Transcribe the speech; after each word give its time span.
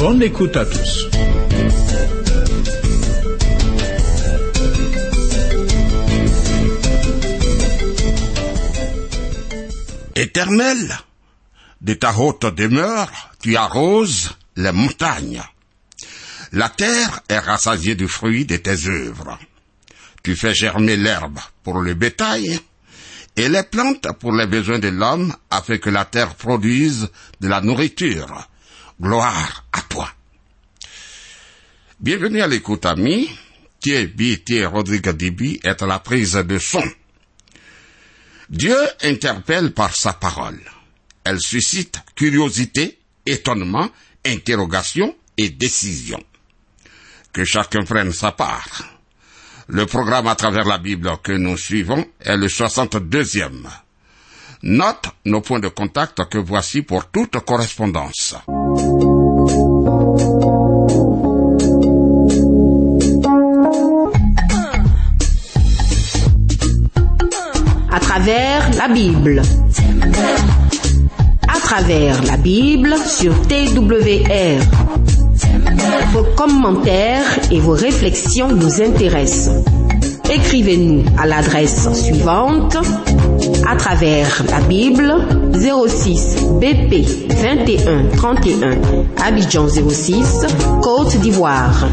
Bonne 0.00 0.22
écoute 0.22 0.56
à 0.56 0.64
tous. 0.64 1.08
Éternel, 10.16 10.96
de 11.82 11.92
ta 11.92 12.14
haute 12.16 12.46
demeure, 12.46 13.10
tu 13.42 13.56
arroses 13.56 14.30
les 14.56 14.72
montagnes. 14.72 15.42
La 16.52 16.70
terre 16.70 17.20
est 17.28 17.38
rassasiée 17.38 17.94
du 17.94 18.08
fruit 18.08 18.46
de 18.46 18.56
tes 18.56 18.88
œuvres. 18.88 19.38
Tu 20.22 20.34
fais 20.34 20.54
germer 20.54 20.96
l'herbe 20.96 21.40
pour 21.62 21.78
le 21.78 21.92
bétail 21.92 22.58
et 23.36 23.50
les 23.50 23.64
plantes 23.64 24.08
pour 24.18 24.32
les 24.32 24.46
besoins 24.46 24.78
de 24.78 24.88
l'homme 24.88 25.36
afin 25.50 25.76
que 25.76 25.90
la 25.90 26.06
terre 26.06 26.36
produise 26.36 27.10
de 27.42 27.48
la 27.48 27.60
nourriture. 27.60 28.46
Gloire 29.00 29.64
à 29.72 29.80
toi. 29.80 30.10
Bienvenue 32.00 32.42
à 32.42 32.46
l'écoute, 32.46 32.84
amis. 32.84 33.30
Thierry. 33.80 34.66
Rodrigue 34.66 35.08
Dibi 35.08 35.58
est 35.64 35.80
à 35.80 35.86
la 35.86 36.00
prise 36.00 36.34
de 36.34 36.58
son. 36.58 36.82
Dieu 38.50 38.76
interpelle 39.02 39.72
par 39.72 39.96
sa 39.96 40.12
parole. 40.12 40.60
Elle 41.24 41.40
suscite 41.40 41.98
curiosité, 42.14 42.98
étonnement, 43.24 43.88
interrogation 44.26 45.16
et 45.38 45.48
décision. 45.48 46.22
Que 47.32 47.46
chacun 47.46 47.84
prenne 47.84 48.12
sa 48.12 48.32
part. 48.32 48.84
Le 49.68 49.86
programme 49.86 50.26
à 50.26 50.34
travers 50.34 50.66
la 50.66 50.76
Bible 50.76 51.10
que 51.22 51.32
nous 51.32 51.56
suivons 51.56 52.06
est 52.20 52.36
le 52.36 52.48
62e. 52.48 53.66
Note 54.62 55.08
nos 55.24 55.40
points 55.40 55.58
de 55.58 55.68
contact 55.68 56.22
que 56.28 56.36
voici 56.36 56.82
pour 56.82 57.06
toute 57.06 57.38
correspondance. 57.46 58.34
à 67.90 67.98
travers 68.00 68.70
la 68.76 68.88
Bible. 68.88 69.42
À 71.48 71.58
travers 71.60 72.22
la 72.24 72.36
Bible 72.36 72.94
sur 73.06 73.32
TWR. 73.48 74.60
Vos 76.12 76.24
commentaires 76.36 77.24
et 77.50 77.60
vos 77.60 77.72
réflexions 77.72 78.48
nous 78.48 78.82
intéressent. 78.82 79.64
Écrivez-nous 80.30 81.04
à 81.18 81.26
l'adresse 81.26 81.88
suivante 81.94 82.76
à 83.70 83.76
travers 83.76 84.42
la 84.50 84.60
Bible 84.62 85.14
06 85.54 86.36
BP 86.60 87.06
21 87.28 88.06
31 88.16 88.78
Abidjan 89.24 89.68
06 89.68 90.44
Côte 90.82 91.16
d'Ivoire. 91.18 91.86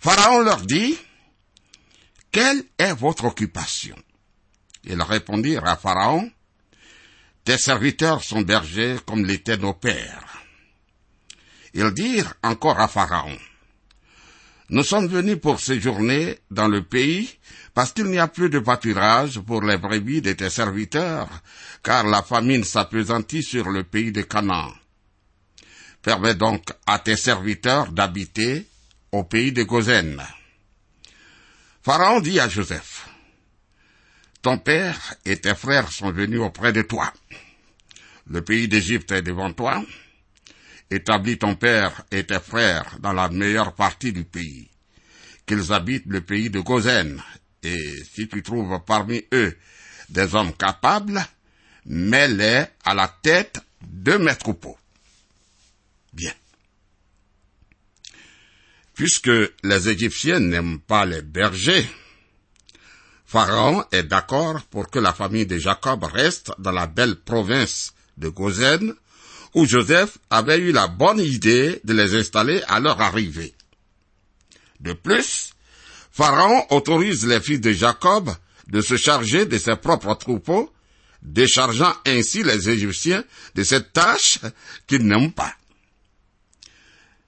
Pharaon 0.00 0.40
leur 0.40 0.60
dit, 0.62 0.98
Quelle 2.32 2.64
est 2.78 2.92
votre 2.94 3.24
occupation? 3.24 3.96
Ils 4.84 5.00
répondirent 5.00 5.66
à 5.66 5.76
Pharaon, 5.76 6.30
Tes 7.44 7.58
serviteurs 7.58 8.22
sont 8.22 8.42
bergers 8.42 8.98
comme 9.06 9.24
l'étaient 9.24 9.56
nos 9.56 9.74
pères. 9.74 10.44
Ils 11.74 11.92
dirent 11.92 12.34
encore 12.42 12.80
à 12.80 12.88
Pharaon, 12.88 13.38
Nous 14.72 14.84
sommes 14.84 15.08
venus 15.08 15.40
pour 15.40 15.58
séjourner 15.58 16.38
dans 16.50 16.68
le 16.68 16.84
pays 16.84 17.28
parce 17.74 17.92
qu'il 17.92 18.04
n'y 18.04 18.18
a 18.18 18.28
plus 18.28 18.50
de 18.50 18.60
pâturage 18.60 19.40
pour 19.40 19.62
les 19.62 19.78
brebis 19.78 20.22
de 20.22 20.32
tes 20.32 20.50
serviteurs, 20.50 21.28
car 21.82 22.06
la 22.06 22.22
famine 22.22 22.62
s'appesantit 22.62 23.42
sur 23.42 23.68
le 23.68 23.82
pays 23.82 24.12
de 24.12 24.22
Canaan. 24.22 24.72
Permets 26.02 26.36
donc 26.36 26.62
à 26.86 27.00
tes 27.00 27.16
serviteurs 27.16 27.90
d'habiter 27.90 28.66
au 29.10 29.24
pays 29.24 29.50
de 29.52 29.64
Gozen. 29.64 30.22
Pharaon 31.82 32.20
dit 32.20 32.38
à 32.38 32.48
Joseph, 32.48 32.99
Ton 34.42 34.58
père 34.58 35.14
et 35.26 35.36
tes 35.36 35.54
frères 35.54 35.92
sont 35.92 36.12
venus 36.12 36.40
auprès 36.40 36.72
de 36.72 36.82
toi. 36.82 37.12
Le 38.26 38.42
pays 38.42 38.68
d'Égypte 38.68 39.12
est 39.12 39.22
devant 39.22 39.52
toi. 39.52 39.84
Établis 40.90 41.38
ton 41.38 41.56
père 41.56 42.04
et 42.10 42.24
tes 42.24 42.40
frères 42.40 42.98
dans 43.00 43.12
la 43.12 43.28
meilleure 43.28 43.74
partie 43.74 44.12
du 44.12 44.24
pays. 44.24 44.68
Qu'ils 45.46 45.72
habitent 45.72 46.06
le 46.06 46.22
pays 46.22 46.48
de 46.48 46.60
Gozen. 46.60 47.22
Et 47.62 48.02
si 48.10 48.28
tu 48.28 48.42
trouves 48.42 48.80
parmi 48.86 49.22
eux 49.32 49.56
des 50.08 50.34
hommes 50.34 50.56
capables, 50.56 51.22
mets-les 51.84 52.64
à 52.84 52.94
la 52.94 53.08
tête 53.22 53.60
de 53.82 54.16
mes 54.16 54.36
troupeaux. 54.36 54.78
Bien. 56.12 56.32
Puisque 58.94 59.30
les 59.62 59.88
Égyptiens 59.88 60.40
n'aiment 60.40 60.80
pas 60.80 61.04
les 61.04 61.22
bergers, 61.22 61.88
Pharaon 63.30 63.84
est 63.92 64.02
d'accord 64.02 64.60
pour 64.72 64.90
que 64.90 64.98
la 64.98 65.12
famille 65.12 65.46
de 65.46 65.56
Jacob 65.56 66.02
reste 66.02 66.50
dans 66.58 66.72
la 66.72 66.88
belle 66.88 67.14
province 67.14 67.94
de 68.16 68.28
Gozen, 68.28 68.92
où 69.54 69.64
Joseph 69.66 70.18
avait 70.30 70.58
eu 70.58 70.72
la 70.72 70.88
bonne 70.88 71.20
idée 71.20 71.80
de 71.84 71.92
les 71.92 72.16
installer 72.16 72.60
à 72.66 72.80
leur 72.80 73.00
arrivée. 73.00 73.54
De 74.80 74.94
plus, 74.94 75.52
Pharaon 76.10 76.66
autorise 76.70 77.24
les 77.24 77.40
fils 77.40 77.60
de 77.60 77.70
Jacob 77.70 78.34
de 78.66 78.80
se 78.80 78.96
charger 78.96 79.46
de 79.46 79.58
ses 79.58 79.76
propres 79.76 80.14
troupeaux, 80.14 80.72
déchargeant 81.22 81.94
ainsi 82.08 82.42
les 82.42 82.68
Égyptiens 82.68 83.22
de 83.54 83.62
cette 83.62 83.92
tâche 83.92 84.40
qu'ils 84.88 85.06
n'aiment 85.06 85.32
pas. 85.32 85.54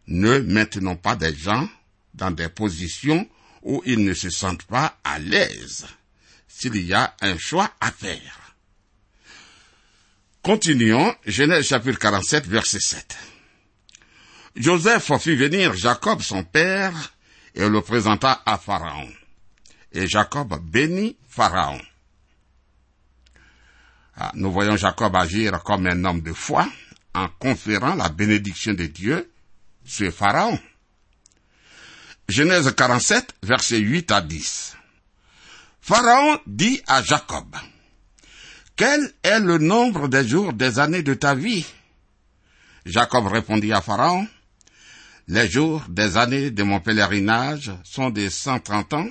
Ne 0.09 0.41
maintenons 0.41 0.97
pas 0.97 1.15
des 1.15 1.33
gens 1.33 1.69
dans 2.13 2.33
des 2.33 2.49
positions 2.49 3.29
où 3.63 3.83
ils 3.87 4.05
ne 4.05 4.15
se 4.15 4.31
sentent 4.31 4.65
pas 4.65 4.99
à 5.05 5.19
l'aise 5.19 5.87
s'il 6.49 6.77
y 6.77 6.93
a 6.93 7.15
un 7.21 7.39
choix 7.39 7.71
à 7.81 7.91
faire. 7.91 8.57
Continuons, 10.43 11.15
Genèse 11.25 11.69
chapitre 11.69 11.99
47, 11.99 12.47
verset 12.47 12.81
7. 12.81 13.17
Joseph 14.57 15.13
fit 15.19 15.37
venir 15.37 15.75
Jacob 15.75 16.21
son 16.21 16.45
père 16.45 17.15
et 17.55 17.69
le 17.69 17.81
présenta 17.81 18.43
à 18.45 18.59
Pharaon. 18.59 19.09
Et 19.93 20.07
Jacob 20.07 20.61
bénit 20.63 21.17
Pharaon. 21.29 21.81
Ah, 24.17 24.33
nous 24.35 24.53
voyons 24.53 24.77
Jacob 24.77 25.15
agir 25.17 25.63
comme 25.63 25.87
un 25.87 26.05
homme 26.05 26.21
de 26.21 26.33
foi 26.33 26.69
en 27.15 27.29
conférant 27.29 27.95
la 27.95 28.09
bénédiction 28.09 28.75
de 28.75 28.87
Dieu 28.87 29.31
sur 29.85 30.13
Pharaon. 30.13 30.59
Genèse 32.29 32.73
47, 32.75 33.35
versets 33.43 33.79
8 33.79 34.11
à 34.11 34.21
10. 34.23 34.77
Pharaon 35.81 36.39
dit 36.47 36.81
à 36.87 37.03
Jacob, 37.03 37.57
Quel 38.77 39.13
est 39.23 39.41
le 39.41 39.59
nombre 39.59 40.09
des 40.09 40.27
jours 40.27 40.53
des 40.53 40.79
années 40.79 41.03
de 41.03 41.15
ta 41.15 41.35
vie? 41.35 41.67
Jacob 42.87 43.27
répondit 43.27 43.73
à 43.73 43.81
Pharaon, 43.81 44.27
Les 45.29 45.51
jours 45.51 45.85
des 45.89 46.17
années 46.17 46.51
de 46.51 46.63
mon 46.63 46.81
pèlerinage 46.81 47.73
sont 47.85 48.11
de 48.11 48.29
cent 48.29 48.61
trente 48.61 48.95
ans. 48.95 49.09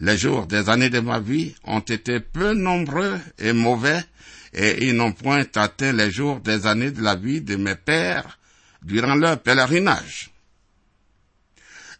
Les 0.00 0.16
jours 0.16 0.46
des 0.46 0.68
années 0.68 0.90
de 0.90 1.00
ma 1.00 1.18
vie 1.18 1.54
ont 1.64 1.80
été 1.80 2.20
peu 2.20 2.52
nombreux 2.54 3.18
et 3.38 3.52
mauvais, 3.52 4.04
et 4.52 4.86
ils 4.86 4.94
n'ont 4.94 5.12
point 5.12 5.44
atteint 5.56 5.92
les 5.92 6.10
jours 6.10 6.40
des 6.40 6.66
années 6.66 6.92
de 6.92 7.02
la 7.02 7.16
vie 7.16 7.40
de 7.40 7.56
mes 7.56 7.74
pères 7.74 8.38
durant 8.82 9.14
leur 9.16 9.40
pèlerinage. 9.40 10.30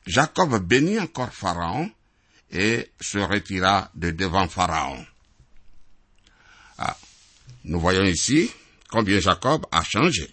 Jacob 0.09 0.67
bénit 0.67 0.99
encore 0.99 1.35
Pharaon 1.35 1.91
et 2.51 2.91
se 2.99 3.19
retira 3.19 3.91
de 3.95 4.11
devant 4.11 4.49
Pharaon. 4.49 5.05
Ah, 6.79 6.97
nous 7.65 7.79
voyons 7.79 8.05
ici 8.05 8.51
combien 8.89 9.21
Jacob 9.21 9.67
a 9.71 9.85
changé. 9.85 10.31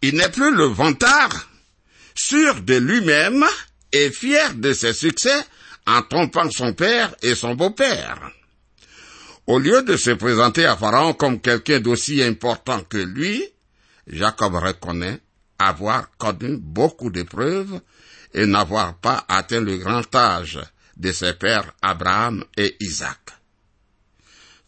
Il 0.00 0.14
n'est 0.14 0.30
plus 0.30 0.54
le 0.54 0.66
vantard, 0.66 1.50
sûr 2.14 2.62
de 2.62 2.76
lui-même 2.76 3.44
et 3.90 4.10
fier 4.10 4.54
de 4.54 4.72
ses 4.74 4.92
succès 4.92 5.44
en 5.88 6.02
trompant 6.02 6.48
son 6.50 6.72
père 6.72 7.12
et 7.22 7.34
son 7.34 7.56
beau-père. 7.56 8.30
Au 9.48 9.58
lieu 9.58 9.82
de 9.82 9.96
se 9.96 10.10
présenter 10.10 10.66
à 10.66 10.76
Pharaon 10.76 11.14
comme 11.14 11.40
quelqu'un 11.40 11.80
d'aussi 11.80 12.22
important 12.22 12.80
que 12.84 12.98
lui, 12.98 13.44
Jacob 14.06 14.54
reconnaît 14.54 15.18
avoir 15.58 16.16
connu 16.16 16.58
beaucoup 16.58 17.10
d'épreuves 17.10 17.80
et 18.34 18.46
n'avoir 18.46 18.96
pas 18.96 19.24
atteint 19.28 19.60
le 19.60 19.76
grand 19.78 20.14
âge 20.14 20.60
de 20.96 21.12
ses 21.12 21.34
pères 21.34 21.72
Abraham 21.82 22.44
et 22.56 22.76
Isaac. 22.80 23.18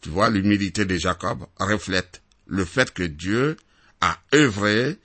Tu 0.00 0.09
vois, 0.09 0.31
l'humilité 0.31 0.85
de 0.85 0.97
Jacob 0.97 1.47
reflète 1.59 2.23
le 2.47 2.64
fait 2.64 2.93
que 2.93 3.05
Dieu 3.05 3.56
a 4.00 4.19
œuvré 4.35 4.99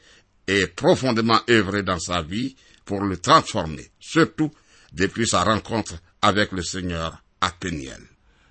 et 0.47 0.65
profondément 0.67 1.39
œuvré 1.49 1.83
dans 1.83 1.99
sa 1.99 2.21
vie 2.21 2.55
pour 2.83 3.01
le 3.01 3.17
transformer, 3.17 3.91
surtout 3.99 4.51
depuis 4.93 5.27
sa 5.27 5.43
rencontre 5.43 5.95
avec 6.21 6.51
le 6.51 6.63
Seigneur 6.63 7.21
à 7.41 7.51
Péniel. 7.51 8.01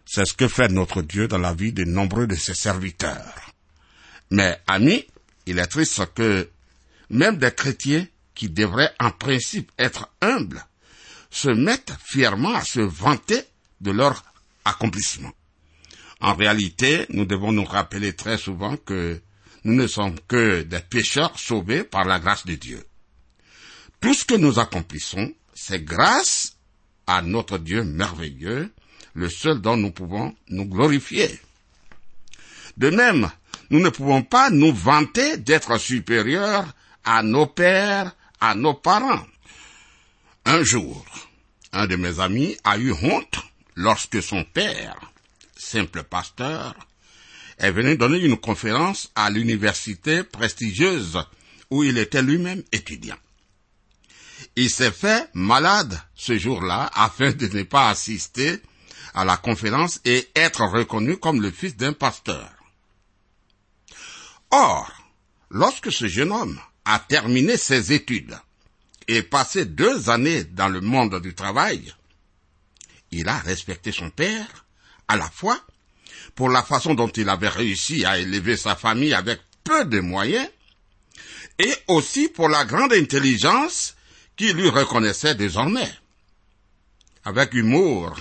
C'est 0.05 0.25
ce 0.25 0.35
que 0.35 0.47
fait 0.47 0.69
notre 0.69 1.03
Dieu 1.03 1.27
dans 1.27 1.39
la 1.39 1.53
vie 1.53 1.73
de 1.73 1.85
nombreux 1.85 2.29
de 2.29 2.37
ses 2.37 2.55
serviteurs. 2.55 3.53
Mais, 4.31 4.61
amis, 4.69 5.05
il 5.47 5.59
est 5.59 5.67
triste 5.67 6.01
que 6.15 6.49
même 7.11 7.39
des 7.39 7.51
chrétiens 7.51 8.07
qui 8.37 8.49
devraient 8.49 8.95
en 9.01 9.11
principe 9.11 9.73
être 9.79 10.09
humbles, 10.21 10.65
se 11.31 11.49
mettent 11.49 11.95
fièrement 12.05 12.55
à 12.55 12.63
se 12.63 12.79
vanter 12.79 13.43
de 13.81 13.91
leur 13.91 14.25
accomplissement. 14.65 15.33
En 16.21 16.35
réalité, 16.35 17.07
nous 17.09 17.25
devons 17.25 17.51
nous 17.51 17.65
rappeler 17.65 18.15
très 18.15 18.39
souvent 18.39 18.77
que 18.77 19.21
nous 19.65 19.75
ne 19.75 19.87
sommes 19.87 20.19
que 20.29 20.63
des 20.63 20.81
pécheurs 20.81 21.39
sauvés 21.39 21.83
par 21.83 22.05
la 22.05 22.21
grâce 22.21 22.47
de 22.47 22.55
Dieu. 22.55 22.87
Tout 24.01 24.15
ce 24.15 24.25
que 24.25 24.35
nous 24.35 24.59
accomplissons, 24.59 25.33
c'est 25.55 25.83
grâce 25.83 26.57
à 27.07 27.23
notre 27.23 27.59
Dieu 27.59 27.83
merveilleux, 27.83 28.73
le 29.15 29.29
seul 29.29 29.61
dont 29.61 29.77
nous 29.77 29.91
pouvons 29.91 30.35
nous 30.49 30.67
glorifier. 30.67 31.41
De 32.77 32.91
même, 32.91 33.31
nous 33.71 33.81
ne 33.81 33.89
pouvons 33.89 34.23
pas 34.23 34.51
nous 34.51 34.73
vanter 34.73 35.37
d'être 35.39 35.79
supérieurs 35.79 36.75
à 37.05 37.23
nos 37.23 37.47
pères, 37.47 38.16
à 38.41 38.55
nos 38.55 38.75
parents. 38.75 39.27
Un 40.45 40.63
jour, 40.63 41.05
un 41.73 41.87
de 41.87 41.97
mes 41.97 42.21
amis 42.21 42.57
a 42.65 42.79
eu 42.79 42.93
honte 42.93 43.39
lorsque 43.75 44.23
son 44.23 44.45
père, 44.45 45.13
simple 45.57 46.03
pasteur, 46.05 46.75
est 47.59 47.71
venu 47.71 47.97
donner 47.97 48.19
une 48.19 48.37
conférence 48.37 49.11
à 49.15 49.31
l'université 49.31 50.23
prestigieuse 50.23 51.19
où 51.71 51.83
il 51.83 51.99
était 51.99 52.23
lui-même 52.23 52.63
étudiant. 52.73 53.17
Il 54.55 54.71
s'est 54.71 54.93
fait 54.93 55.29
malade 55.35 56.01
ce 56.15 56.39
jour-là 56.39 56.91
afin 56.95 57.33
de 57.33 57.47
ne 57.49 57.63
pas 57.63 57.89
assister 57.89 58.61
à 59.15 59.25
la 59.25 59.37
conférence 59.37 60.01
et 60.05 60.29
être 60.35 60.63
reconnu 60.65 61.17
comme 61.17 61.41
le 61.41 61.51
fils 61.51 61.77
d'un 61.77 61.93
pasteur. 61.93 62.51
Or, 64.51 64.91
lorsque 65.51 65.91
ce 65.91 66.07
jeune 66.07 66.33
homme 66.33 66.61
a 66.87 67.01
terminé 67.01 67.57
ses 67.57 67.93
études 67.93 68.39
et 69.09 69.23
passé 69.23 69.65
deux 69.65 70.09
années 70.09 70.45
dans 70.45 70.69
le 70.69 70.81
monde 70.81 71.21
du 71.21 71.35
travail, 71.35 71.93
il 73.11 73.29
a 73.29 73.39
respecté 73.39 73.93
son 73.93 74.11
père 74.11 74.65
à 75.09 75.17
la 75.17 75.29
fois 75.29 75.61
pour 76.35 76.49
la 76.49 76.63
façon 76.63 76.95
dont 76.95 77.09
il 77.09 77.29
avait 77.29 77.49
réussi 77.49 78.05
à 78.05 78.19
élever 78.19 78.57
sa 78.57 78.77
famille 78.77 79.15
avec 79.15 79.41
peu 79.65 79.85
de 79.85 80.01
moyens, 80.01 80.49
et 81.59 81.75
aussi 81.89 82.29
pour 82.29 82.49
la 82.49 82.65
grande 82.65 82.93
intelligence 82.93 83.97
qu'il 84.37 84.55
lui 84.55 84.69
reconnaissait 84.69 85.35
désormais. 85.35 85.91
Avec 87.25 87.55
humour, 87.55 88.15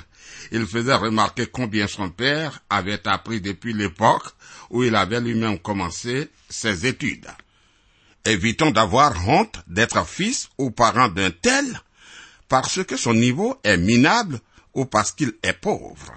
il 0.52 0.66
faisait 0.66 0.96
remarquer 0.96 1.46
combien 1.48 1.88
son 1.88 2.10
père 2.10 2.62
avait 2.70 3.08
appris 3.08 3.42
depuis 3.42 3.74
l'époque 3.74 4.34
où 4.70 4.84
il 4.84 4.96
avait 4.96 5.22
lui-même 5.22 5.60
commencé 5.60 6.30
ses 6.50 6.86
études. 6.88 7.28
Évitons 8.26 8.72
d'avoir 8.72 9.28
honte 9.28 9.60
d'être 9.68 10.06
fils 10.08 10.50
ou 10.58 10.72
parent 10.72 11.10
d'un 11.10 11.30
tel 11.30 11.80
parce 12.48 12.84
que 12.84 12.98
son 12.98 13.14
niveau 13.14 13.60
est 13.64 13.78
minable 13.78 14.40
ou 14.74 14.86
parce 14.86 15.12
qu'il 15.12 15.34
est 15.44 15.54
pauvre. 15.54 16.14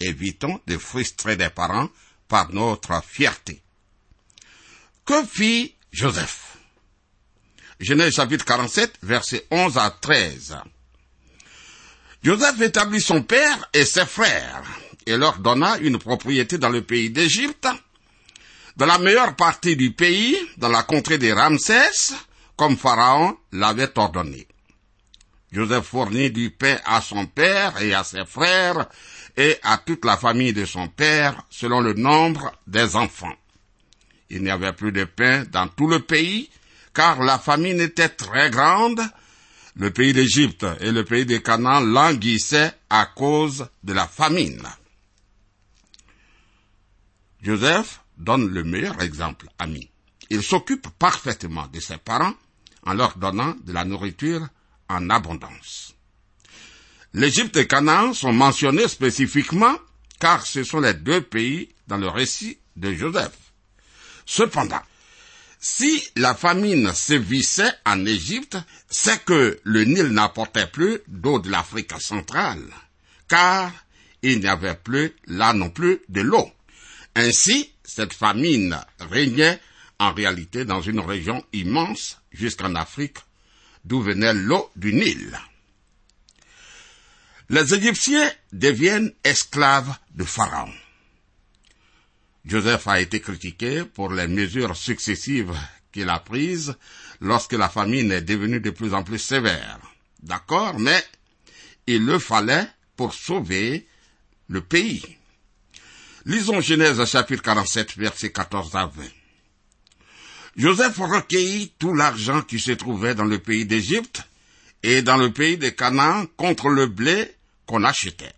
Évitons 0.00 0.60
de 0.66 0.76
frustrer 0.76 1.36
des 1.36 1.50
parents 1.50 1.88
par 2.28 2.52
notre 2.52 3.02
fierté. 3.04 3.62
Que 5.04 5.24
fit 5.24 5.74
Joseph? 5.92 6.56
Genèse 7.78 8.14
chapitre 8.14 8.44
47, 8.44 8.98
versets 9.02 9.46
11 9.50 9.78
à 9.78 9.90
13. 9.90 10.56
Joseph 12.22 12.60
établit 12.60 13.00
son 13.00 13.22
père 13.22 13.70
et 13.72 13.84
ses 13.84 14.04
frères 14.04 14.62
et 15.06 15.16
leur 15.16 15.38
donna 15.38 15.78
une 15.78 15.98
propriété 15.98 16.58
dans 16.58 16.68
le 16.68 16.82
pays 16.82 17.10
d'Égypte 17.10 17.68
dans 18.76 18.86
la 18.86 18.98
meilleure 18.98 19.36
partie 19.36 19.76
du 19.76 19.92
pays, 19.92 20.36
dans 20.56 20.68
la 20.68 20.82
contrée 20.82 21.18
des 21.18 21.32
Ramsès, 21.32 22.14
comme 22.56 22.76
Pharaon 22.76 23.36
l'avait 23.52 23.98
ordonné. 23.98 24.46
Joseph 25.52 25.84
fournit 25.84 26.30
du 26.30 26.50
pain 26.50 26.76
à 26.84 27.00
son 27.00 27.26
père 27.26 27.80
et 27.82 27.92
à 27.92 28.04
ses 28.04 28.24
frères 28.24 28.86
et 29.36 29.58
à 29.62 29.78
toute 29.78 30.04
la 30.04 30.16
famille 30.16 30.52
de 30.52 30.64
son 30.64 30.88
père 30.88 31.44
selon 31.50 31.80
le 31.80 31.94
nombre 31.94 32.52
des 32.66 32.94
enfants. 32.96 33.34
Il 34.28 34.42
n'y 34.44 34.50
avait 34.50 34.72
plus 34.72 34.92
de 34.92 35.04
pain 35.04 35.44
dans 35.50 35.66
tout 35.66 35.88
le 35.88 36.00
pays, 36.00 36.48
car 36.94 37.20
la 37.22 37.38
famine 37.38 37.80
était 37.80 38.08
très 38.08 38.50
grande. 38.50 39.00
Le 39.76 39.90
pays 39.90 40.12
d'Égypte 40.12 40.66
et 40.80 40.92
le 40.92 41.04
pays 41.04 41.26
de 41.26 41.38
Canaan 41.38 41.80
languissaient 41.80 42.72
à 42.88 43.06
cause 43.06 43.68
de 43.82 43.92
la 43.92 44.06
famine. 44.06 44.62
Joseph 47.42 48.00
donne 48.20 48.48
le 48.50 48.62
meilleur 48.62 49.00
exemple, 49.02 49.48
ami. 49.58 49.90
Il 50.30 50.42
s'occupe 50.42 50.88
parfaitement 50.98 51.66
de 51.68 51.80
ses 51.80 51.96
parents 51.96 52.34
en 52.84 52.94
leur 52.94 53.18
donnant 53.18 53.56
de 53.64 53.72
la 53.72 53.84
nourriture 53.84 54.46
en 54.88 55.10
abondance. 55.10 55.94
L'Égypte 57.12 57.56
et 57.56 57.66
Canaan 57.66 58.14
sont 58.14 58.32
mentionnés 58.32 58.86
spécifiquement 58.86 59.74
car 60.20 60.46
ce 60.46 60.62
sont 60.62 60.80
les 60.80 60.94
deux 60.94 61.22
pays 61.22 61.70
dans 61.88 61.96
le 61.96 62.08
récit 62.08 62.58
de 62.76 62.92
Joseph. 62.92 63.36
Cependant, 64.26 64.82
si 65.58 66.02
la 66.16 66.34
famine 66.34 66.92
sévissait 66.94 67.72
en 67.84 68.06
Égypte, 68.06 68.56
c'est 68.88 69.24
que 69.24 69.60
le 69.62 69.84
Nil 69.84 70.08
n'apportait 70.08 70.66
plus 70.66 71.00
d'eau 71.08 71.38
de 71.38 71.50
l'Afrique 71.50 71.92
centrale, 72.00 72.64
car 73.28 73.72
il 74.22 74.40
n'y 74.40 74.46
avait 74.46 74.76
plus 74.76 75.14
là 75.26 75.52
non 75.52 75.70
plus 75.70 76.00
de 76.08 76.20
l'eau. 76.20 76.50
Ainsi, 77.16 77.72
cette 77.94 78.14
famine 78.14 78.78
régnait 79.00 79.60
en 79.98 80.12
réalité 80.12 80.64
dans 80.64 80.80
une 80.80 81.00
région 81.00 81.44
immense 81.52 82.18
jusqu'en 82.32 82.74
Afrique, 82.74 83.18
d'où 83.84 84.00
venait 84.00 84.32
l'eau 84.32 84.70
du 84.76 84.94
Nil. 84.94 85.38
Les 87.48 87.74
Égyptiens 87.74 88.30
deviennent 88.52 89.12
esclaves 89.24 89.92
de 90.14 90.24
Pharaon. 90.24 90.72
Joseph 92.44 92.86
a 92.86 93.00
été 93.00 93.20
critiqué 93.20 93.84
pour 93.84 94.12
les 94.12 94.28
mesures 94.28 94.76
successives 94.76 95.54
qu'il 95.92 96.08
a 96.08 96.20
prises 96.20 96.76
lorsque 97.20 97.52
la 97.52 97.68
famine 97.68 98.12
est 98.12 98.22
devenue 98.22 98.60
de 98.60 98.70
plus 98.70 98.94
en 98.94 99.02
plus 99.02 99.18
sévère. 99.18 99.80
D'accord, 100.22 100.78
mais 100.78 101.04
il 101.86 102.06
le 102.06 102.18
fallait 102.18 102.68
pour 102.96 103.12
sauver 103.12 103.86
le 104.48 104.60
pays. 104.60 105.19
Lisons 106.26 106.60
Genèse 106.60 107.02
chapitre 107.06 107.42
47 107.42 107.96
verset 107.96 108.30
14 108.30 108.76
à 108.76 108.86
20. 108.86 109.02
Joseph 110.56 110.98
recueillit 110.98 111.72
tout 111.78 111.94
l'argent 111.94 112.42
qui 112.42 112.58
se 112.58 112.72
trouvait 112.72 113.14
dans 113.14 113.24
le 113.24 113.38
pays 113.38 113.64
d'Égypte 113.64 114.22
et 114.82 115.00
dans 115.00 115.16
le 115.16 115.32
pays 115.32 115.56
de 115.56 115.70
Canaan 115.70 116.26
contre 116.36 116.68
le 116.68 116.86
blé 116.86 117.34
qu'on 117.64 117.84
achetait 117.84 118.34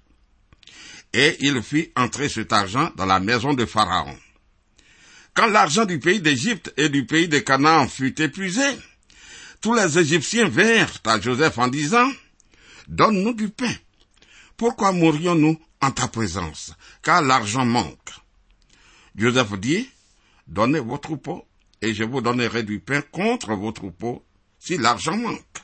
et 1.13 1.37
il 1.41 1.61
fit 1.63 1.91
entrer 1.97 2.29
cet 2.29 2.53
argent 2.53 2.91
dans 2.97 3.07
la 3.07 3.21
maison 3.21 3.53
de 3.53 3.67
Pharaon. 3.67 4.17
Quand 5.35 5.47
l'argent 5.47 5.85
du 5.85 5.99
pays 5.99 6.21
d'Égypte 6.21 6.73
et 6.77 6.89
du 6.89 7.05
pays 7.07 7.29
de 7.29 7.39
Canaan 7.39 7.89
fut 7.89 8.21
épuisé, 8.21 8.63
tous 9.61 9.75
les 9.75 9.99
Égyptiens 9.99 10.49
vinrent 10.49 11.01
à 11.05 11.21
Joseph 11.21 11.59
en 11.59 11.69
disant, 11.69 12.11
Donne-nous 12.89 13.35
du 13.35 13.49
pain. 13.49 13.75
Pourquoi 14.57 14.93
mourrions-nous 14.93 15.59
en 15.83 15.91
ta 15.91 16.09
présence, 16.09 16.73
car 17.03 17.21
l'argent 17.21 17.67
manque 17.67 18.13
Joseph 19.15 19.53
dit, 19.61 19.91
Donnez 20.47 20.81
vos 20.81 20.99
troupeaux, 20.99 21.45
et 21.81 21.93
je 21.95 22.05
vous 22.05 22.21
donnerai 22.21 22.63
du 22.63 22.81
pain 22.81 23.03
contre 23.03 23.55
vos 23.55 23.73
troupeaux, 23.73 24.25
si 24.59 24.79
l'argent 24.79 25.17
manque. 25.17 25.59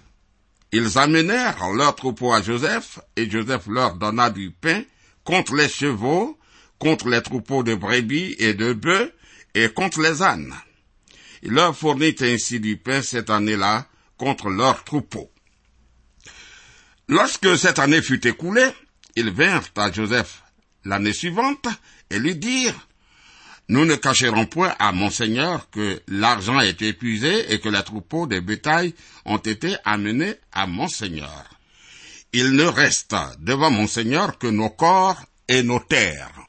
Ils 0.72 0.98
amenèrent 0.98 1.70
leurs 1.72 1.94
troupeaux 1.94 2.32
à 2.32 2.42
Joseph, 2.42 3.00
et 3.16 3.30
Joseph 3.30 3.66
leur 3.68 3.94
donna 3.94 4.28
du 4.30 4.50
pain 4.50 4.82
contre 5.24 5.54
les 5.54 5.68
chevaux, 5.68 6.38
contre 6.78 7.08
les 7.08 7.22
troupeaux 7.22 7.62
de 7.62 7.74
brebis 7.74 8.36
et 8.38 8.54
de 8.54 8.72
bœufs, 8.72 9.12
et 9.54 9.70
contre 9.70 10.00
les 10.00 10.22
ânes. 10.22 10.54
Il 11.42 11.52
leur 11.52 11.76
fournit 11.76 12.16
ainsi 12.20 12.60
du 12.60 12.76
pain 12.76 13.00
cette 13.02 13.30
année-là 13.30 13.86
contre 14.16 14.50
leurs 14.50 14.84
troupeaux. 14.84 15.30
Lorsque 17.08 17.56
cette 17.56 17.78
année 17.78 18.02
fut 18.02 18.26
écoulée, 18.26 18.70
ils 19.18 19.30
vinrent 19.30 19.68
à 19.76 19.90
Joseph 19.92 20.42
l'année 20.84 21.12
suivante 21.12 21.66
et 22.10 22.18
lui 22.18 22.36
dirent, 22.36 22.88
nous 23.68 23.84
ne 23.84 23.96
cacherons 23.96 24.46
point 24.46 24.74
à 24.78 24.92
Monseigneur 24.92 25.68
que 25.70 26.00
l'argent 26.08 26.60
est 26.60 26.80
épuisé 26.80 27.52
et 27.52 27.60
que 27.60 27.68
les 27.68 27.82
troupeaux 27.82 28.26
des 28.26 28.40
bétails 28.40 28.94
ont 29.26 29.38
été 29.38 29.76
amenés 29.84 30.36
à 30.52 30.66
Monseigneur 30.66 31.58
il 32.32 32.52
ne 32.52 32.64
reste 32.64 33.16
devant 33.40 33.70
mon 33.70 33.86
Seigneur 33.86 34.38
que 34.38 34.46
nos 34.46 34.70
corps 34.70 35.20
et 35.48 35.62
nos 35.62 35.80
terres. 35.80 36.46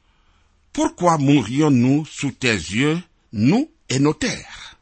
Pourquoi 0.72 1.18
mourrions-nous 1.18 2.06
sous 2.06 2.32
tes 2.32 2.52
yeux, 2.52 3.00
nous 3.32 3.70
et 3.88 3.98
nos 3.98 4.14
terres? 4.14 4.78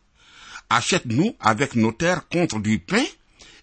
Achète-nous 0.70 1.34
avec 1.40 1.76
nos 1.76 1.92
terres 1.92 2.28
contre 2.28 2.58
du 2.58 2.78
pain, 2.78 3.04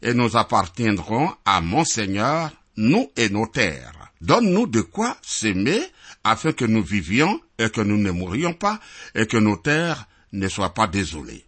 et 0.02 0.14
nous 0.14 0.38
appartiendrons 0.38 1.32
à 1.46 1.62
mon 1.62 1.84
Seigneur, 1.84 2.52
nous 2.78 3.12
et 3.16 3.30
nos 3.30 3.48
terres. 3.48 3.95
Donne-nous 4.22 4.68
de 4.68 4.82
quoi 4.82 5.18
s'aimer, 5.22 5.82
afin 6.24 6.52
que 6.52 6.66
nous 6.66 6.84
vivions 6.84 7.40
et 7.58 7.70
que 7.70 7.82
nous 7.82 7.98
ne 7.98 8.12
mourions 8.12 8.54
pas, 8.54 8.80
et 9.14 9.28
que 9.28 9.38
nos 9.38 9.58
terres 9.58 10.08
ne 10.32 10.48
soient 10.48 10.74
pas 10.74 10.88
désolées. 10.88 11.46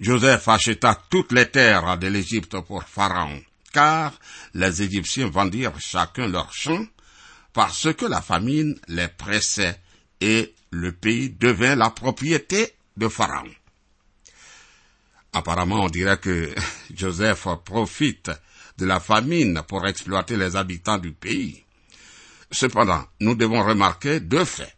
Joseph 0.00 0.48
acheta 0.48 1.00
toutes 1.10 1.32
les 1.32 1.48
terres 1.50 1.98
de 1.98 2.08
l'Égypte 2.08 2.60
pour 2.60 2.84
Pharaon 2.84 3.40
car 3.72 4.12
les 4.54 4.82
Égyptiens 4.82 5.28
vendirent 5.28 5.78
chacun 5.80 6.28
leur 6.28 6.52
champ, 6.52 6.86
parce 7.52 7.92
que 7.94 8.06
la 8.06 8.20
famine 8.20 8.78
les 8.88 9.08
pressait, 9.08 9.78
et 10.20 10.54
le 10.70 10.92
pays 10.92 11.30
devint 11.30 11.74
la 11.74 11.90
propriété 11.90 12.74
de 12.96 13.08
Pharaon. 13.08 13.50
Apparemment, 15.32 15.84
on 15.84 15.88
dirait 15.88 16.18
que 16.18 16.54
Joseph 16.94 17.46
profite 17.64 18.30
de 18.78 18.86
la 18.86 19.00
famine 19.00 19.62
pour 19.66 19.86
exploiter 19.86 20.36
les 20.36 20.56
habitants 20.56 20.98
du 20.98 21.12
pays. 21.12 21.64
Cependant, 22.50 23.04
nous 23.20 23.34
devons 23.34 23.64
remarquer 23.64 24.20
deux 24.20 24.44
faits. 24.44 24.76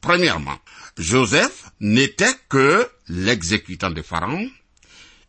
Premièrement, 0.00 0.58
Joseph 0.96 1.70
n'était 1.80 2.34
que 2.48 2.88
l'exécutant 3.08 3.90
de 3.90 4.02
Pharaon, 4.02 4.48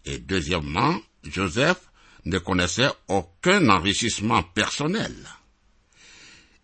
et 0.06 0.20
deuxièmement, 0.20 1.00
Joseph 1.24 1.90
ne 2.26 2.38
connaissait 2.38 2.90
aucun 3.08 3.68
enrichissement 3.70 4.44
personnel. 4.44 5.14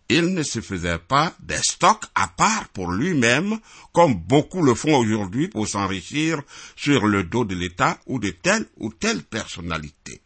Il 0.08 0.34
ne 0.34 0.44
se 0.44 0.60
faisait 0.60 0.98
pas 0.98 1.34
des 1.40 1.58
stocks 1.58 2.04
à 2.14 2.28
part 2.28 2.68
pour 2.68 2.92
lui-même, 2.92 3.58
comme 3.92 4.14
beaucoup 4.14 4.62
le 4.62 4.74
font 4.74 4.96
aujourd'hui 4.96 5.48
pour 5.48 5.66
s'enrichir 5.66 6.42
sur 6.76 7.06
le 7.06 7.24
dos 7.24 7.44
de 7.44 7.56
l'État 7.56 7.98
ou 8.06 8.20
de 8.20 8.30
telle 8.30 8.66
ou 8.76 8.92
telle 8.92 9.24
personnalité. 9.24 10.20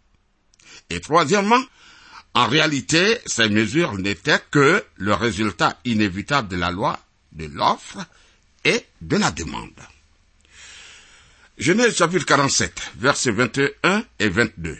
Et 0.91 1.01
troisièmement, 1.01 1.63
en 2.35 2.47
réalité, 2.47 3.19
ces 3.27 3.49
mesures 3.49 3.95
n'étaient 3.95 4.43
que 4.51 4.85
le 4.97 5.15
résultat 5.15 5.79
inévitable 5.85 6.49
de 6.49 6.57
la 6.57 6.71
loi, 6.71 6.99
de 7.33 7.47
l'offre 7.47 7.99
et 8.65 8.85
de 9.01 9.17
la 9.17 9.31
demande. 9.31 9.71
Genèse 11.59 11.97
chapitre 11.97 12.27
47, 12.27 12.93
versets 12.97 13.33
21 13.33 14.05
et 14.19 14.29
22 14.29 14.79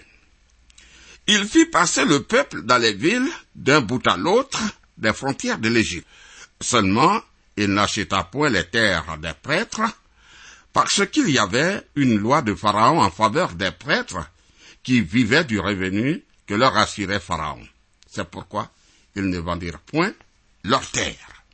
il 1.31 1.47
fit 1.47 1.67
passer 1.67 2.05
le 2.05 2.23
peuple 2.25 2.63
dans 2.63 2.79
les 2.79 2.93
villes 2.93 3.31
d'un 3.55 3.81
bout 3.81 4.05
à 4.09 4.17
l'autre 4.17 4.61
des 4.99 5.13
frontières 5.13 5.59
de 5.59 5.69
l'Égypte. 5.69 6.07
Seulement, 6.61 7.21
il 7.57 7.69
n'acheta 7.69 8.25
point 8.25 8.51
les 8.51 8.65
terres 8.65 9.17
des 9.19 9.33
prêtres, 9.41 9.83
parce 10.73 11.07
qu'il 11.07 11.31
y 11.31 11.39
avait 11.39 11.87
une 11.95 12.19
loi 12.19 12.43
de 12.43 12.53
Pharaon 12.55 13.01
en 13.01 13.11
faveur 13.13 13.53
des 13.53 13.71
prêtres 13.71 14.29
qui 14.83 15.01
vivaient 15.01 15.45
du 15.45 15.59
revenu 15.61 16.25
que 16.47 16.55
leur 16.55 16.77
assurait 16.77 17.21
Pharaon. 17.21 17.63
C'est 18.07 18.29
pourquoi 18.29 18.71
ils 19.15 19.29
ne 19.29 19.39
vendirent 19.39 19.81
point 19.81 20.13
leurs 20.65 20.91
terres. 20.91 21.45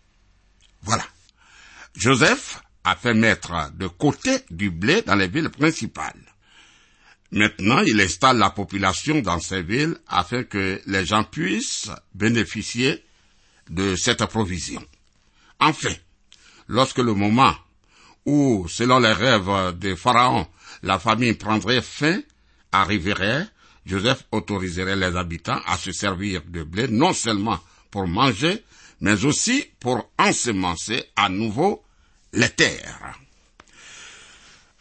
Voilà. 0.83 1.05
Joseph 1.95 2.61
a 2.85 2.95
fait 2.95 3.15
mettre 3.15 3.73
de 3.75 3.89
côté 3.89 4.39
du 4.51 4.71
blé 4.71 5.03
dans 5.03 5.17
les 5.17 5.29
villes 5.29 5.51
principales. 5.51 6.23
Maintenant, 7.33 7.81
il 7.81 8.01
installe 8.01 8.39
la 8.39 8.51
population 8.51 9.21
dans 9.21 9.41
ces 9.41 9.63
villes 9.63 9.97
afin 10.07 10.45
que 10.45 10.81
les 10.87 11.05
gens 11.05 11.25
puissent 11.25 11.91
bénéficier 12.15 13.05
de 13.69 13.97
cette 13.97 14.25
provision. 14.27 14.85
Enfin, 15.59 15.93
lorsque 16.69 16.99
le 16.99 17.15
moment 17.15 17.55
où, 18.25 18.67
selon 18.69 19.01
les 19.01 19.13
rêves 19.13 19.77
de 19.79 19.95
Pharaon, 19.97 20.47
la 20.83 20.99
famille 20.99 21.35
prendrait 21.35 21.83
fin 21.83 22.21
arriverait, 22.73 23.47
Joseph 23.85 24.25
autoriserait 24.33 24.97
les 24.97 25.17
habitants 25.17 25.61
à 25.67 25.77
se 25.77 25.93
servir 25.93 26.43
de 26.49 26.63
blé 26.63 26.89
non 26.89 27.13
seulement 27.13 27.61
pour 27.91 28.07
manger, 28.07 28.65
mais 29.01 29.25
aussi 29.25 29.65
pour 29.81 30.11
ensemencer 30.19 31.05
à 31.17 31.29
nouveau 31.29 31.85
les 32.33 32.51
terres. 32.51 33.19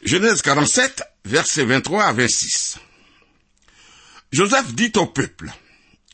Genèse 0.01 0.42
47, 0.42 1.04
versets 1.25 1.65
23 1.65 2.04
à 2.04 2.13
26. 2.13 2.80
Joseph 4.32 4.74
dit 4.74 4.92
au 4.98 5.06
peuple, 5.06 5.51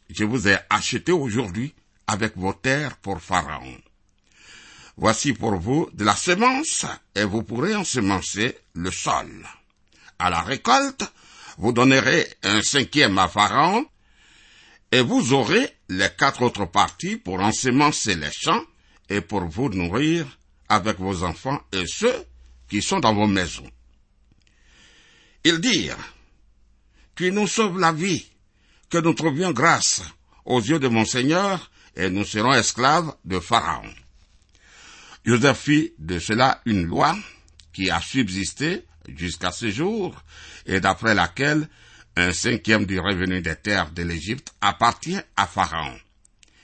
je 0.10 0.24
vous 0.24 0.48
ai 0.48 0.58
acheté 0.70 1.12
aujourd'hui 1.12 1.74
avec 2.08 2.38
vos 2.38 2.54
terres 2.54 2.98
pour 2.98 3.22
Pharaon. 3.22 3.78
Voici 4.98 5.34
pour 5.34 5.56
vous 5.56 5.90
de 5.94 6.04
la 6.04 6.16
semence 6.16 6.86
et 7.16 7.24
vous 7.24 7.44
pourrez 7.44 7.76
ensemencer 7.76 8.58
le 8.74 8.92
sol. 8.92 9.48
À 10.20 10.30
la 10.30 10.42
récolte, 10.42 11.04
vous 11.58 11.74
donnerez 11.74 12.28
un 12.44 12.62
cinquième 12.62 13.18
à 13.18 13.28
Pharaon 13.28 13.86
et 14.92 15.02
vous 15.02 15.34
aurez 15.34 15.70
les 15.90 16.10
quatre 16.18 16.42
autres 16.42 16.66
parties 16.66 17.18
pour 17.18 17.40
ensemencer 17.40 18.16
les 18.16 18.32
champs 18.32 18.64
et 19.10 19.22
pour 19.22 19.46
vous 19.46 19.70
nourrir 19.70 20.26
avec 20.70 21.00
vos 21.00 21.24
enfants 21.24 21.62
et 21.72 21.86
ceux 21.86 22.26
qui 22.70 22.82
sont 22.82 23.00
dans 23.00 23.14
vos 23.14 23.28
maisons. 23.28 23.70
Ils 25.44 25.60
dirent, 25.60 25.98
Tu 27.16 27.32
nous 27.32 27.48
sauves 27.48 27.80
la 27.80 27.92
vie, 27.92 28.26
que 28.90 28.98
nous 28.98 29.14
trouvions 29.14 29.52
grâce 29.52 30.02
aux 30.46 30.62
yeux 30.62 30.80
de 30.80 30.88
mon 30.88 31.06
Seigneur, 31.06 31.72
et 31.96 32.10
nous 32.10 32.24
serons 32.24 32.54
esclaves 32.54 33.14
de 33.26 33.40
Pharaon. 33.40 33.94
Joseph 35.26 35.60
fit 35.60 35.94
de 36.00 36.20
cela 36.20 36.62
une 36.66 36.86
loi, 36.86 37.18
qui 37.74 37.90
a 37.90 38.00
subsisté 38.02 38.86
jusqu'à 39.08 39.52
ce 39.52 39.70
jour 39.70 40.22
et 40.66 40.80
d'après 40.80 41.14
laquelle 41.14 41.68
un 42.16 42.34
cinquième 42.34 42.86
du 42.86 43.00
revenu 43.00 43.42
des 43.42 43.56
terres 43.56 43.92
de 43.92 44.04
l'Égypte 44.04 44.54
appartient 44.62 45.20
à 45.36 45.48
Pharaon. 45.48 45.98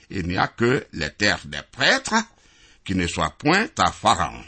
Il 0.09 0.27
n'y 0.27 0.37
a 0.37 0.47
que 0.47 0.85
les 0.93 1.11
terres 1.11 1.45
des 1.45 1.61
prêtres 1.71 2.15
qui 2.83 2.95
ne 2.95 3.07
soient 3.07 3.35
point 3.37 3.67
à 3.77 3.91
Pharaon. 3.91 4.43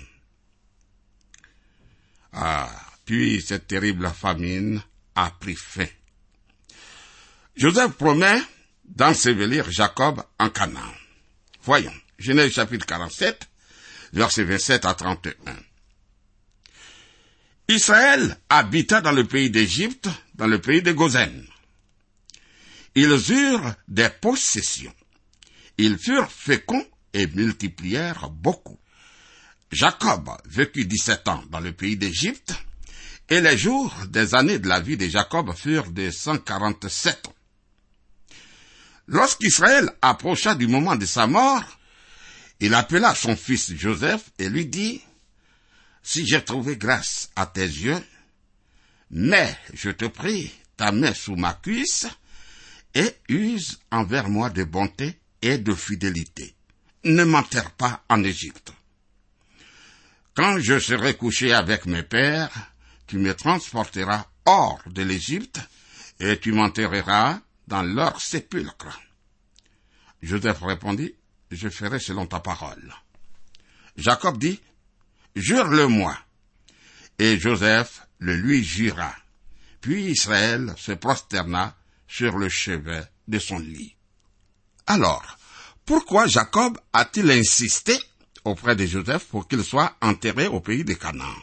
Ah, 2.34 2.70
puis 3.06 3.42
cette 3.42 3.68
terrible 3.68 4.10
famine 4.10 4.82
a 5.16 5.32
pris 5.32 5.56
fin. 5.56 5.88
Joseph 7.56 7.94
promet 7.94 8.40
d'ensevelir 8.86 9.70
Jacob 9.72 10.24
en 10.38 10.50
Canaan. 10.50 10.94
Voyons, 11.64 11.94
Genèse 12.18 12.54
chapitre 12.54 12.86
47, 12.86 13.48
versets 14.14 14.44
27 14.44 14.86
à 14.86 14.94
31. 14.94 15.34
Israël 17.70 18.36
habita 18.50 19.00
dans 19.00 19.12
le 19.12 19.26
pays 19.26 19.52
d'Égypte, 19.52 20.10
dans 20.34 20.48
le 20.48 20.60
pays 20.60 20.82
de 20.82 20.92
Gozen. 20.92 21.46
Ils 22.96 23.32
eurent 23.32 23.76
des 23.88 24.10
possessions. 24.10 24.94
Ils 25.78 26.00
furent 26.00 26.32
féconds 26.32 26.86
et 27.14 27.28
multiplièrent 27.28 28.32
beaucoup. 28.32 28.80
Jacob 29.72 30.32
vécut 30.46 30.86
dix-sept 30.86 31.28
ans 31.28 31.44
dans 31.52 31.60
le 31.60 31.72
pays 31.72 31.96
d'Égypte, 31.96 32.54
et 33.30 33.40
les 33.40 33.56
jours 33.56 33.94
des 34.08 34.34
années 34.34 34.58
de 34.58 34.68
la 34.68 34.80
vie 34.80 34.98
de 34.98 35.08
Jacob 35.08 35.54
furent 35.56 35.92
de 35.92 36.10
cent 36.10 36.40
quarante-sept 36.40 37.28
ans. 37.28 37.36
Lorsqu'Israël 39.08 39.92
approcha 40.02 40.56
du 40.56 40.66
moment 40.66 40.96
de 40.96 41.06
sa 41.06 41.28
mort, 41.28 41.64
il 42.60 42.74
appela 42.74 43.14
son 43.14 43.36
fils 43.36 43.72
Joseph 43.76 44.32
et 44.40 44.50
lui 44.50 44.66
dit, 44.66 45.02
Si 46.04 46.26
j'ai 46.26 46.44
trouvé 46.44 46.78
grâce 46.78 47.30
à 47.36 47.46
tes 47.46 47.62
yeux, 47.66 48.04
mets, 49.12 49.58
je 49.74 49.90
te 49.90 50.06
prie, 50.06 50.52
ta 50.78 50.92
main 50.92 51.14
sous 51.14 51.36
ma 51.36 51.54
cuisse, 51.54 52.08
et 52.96 53.16
use 53.28 53.80
envers 53.92 54.30
moi 54.30 54.50
de 54.50 54.64
bonté 54.64 55.20
et 55.42 55.58
de 55.58 55.74
fidélité. 55.74 56.56
Ne 57.04 57.24
m'enterre 57.24 57.72
pas 57.72 58.04
en 58.10 58.24
Égypte. 58.24 58.74
Quand 60.34 60.60
je 60.60 60.80
serai 60.80 61.16
couché 61.16 61.54
avec 61.54 61.86
mes 61.86 62.04
pères, 62.04 62.72
tu 63.08 63.18
me 63.18 63.34
transporteras 63.34 64.26
hors 64.46 64.82
de 64.88 65.04
l'Égypte, 65.04 65.60
et 66.20 66.40
tu 66.40 66.52
m'enterreras 66.52 67.40
dans 67.68 67.84
leur 67.84 68.20
sépulcre. 68.20 69.00
Joseph 70.22 70.62
répondit, 70.62 71.14
je 71.52 71.70
ferai 71.70 72.00
selon 72.00 72.26
ta 72.26 72.40
parole. 72.40 72.94
Jacob 73.96 74.38
dit, 74.38 74.60
jure-le-moi. 75.36 76.18
Et 77.18 77.38
Joseph 77.38 78.02
le 78.20 78.36
lui 78.36 78.64
jura. 78.64 79.14
Puis 79.82 80.12
Israël 80.12 80.74
se 80.78 80.92
prosterna 80.92 81.76
sur 82.08 82.38
le 82.38 82.50
chevet 82.50 83.04
de 83.28 83.40
son 83.40 83.60
lit. 83.60 83.96
Alors, 84.88 85.38
pourquoi 85.86 86.28
Jacob 86.28 86.78
a-t-il 86.94 87.30
insisté 87.32 87.98
auprès 88.44 88.76
de 88.76 88.86
Joseph 88.86 89.26
pour 89.26 89.48
qu'il 89.48 89.64
soit 89.64 89.96
enterré 90.02 90.48
au 90.48 90.60
pays 90.60 90.84
de 90.84 90.94
Canaan? 90.94 91.36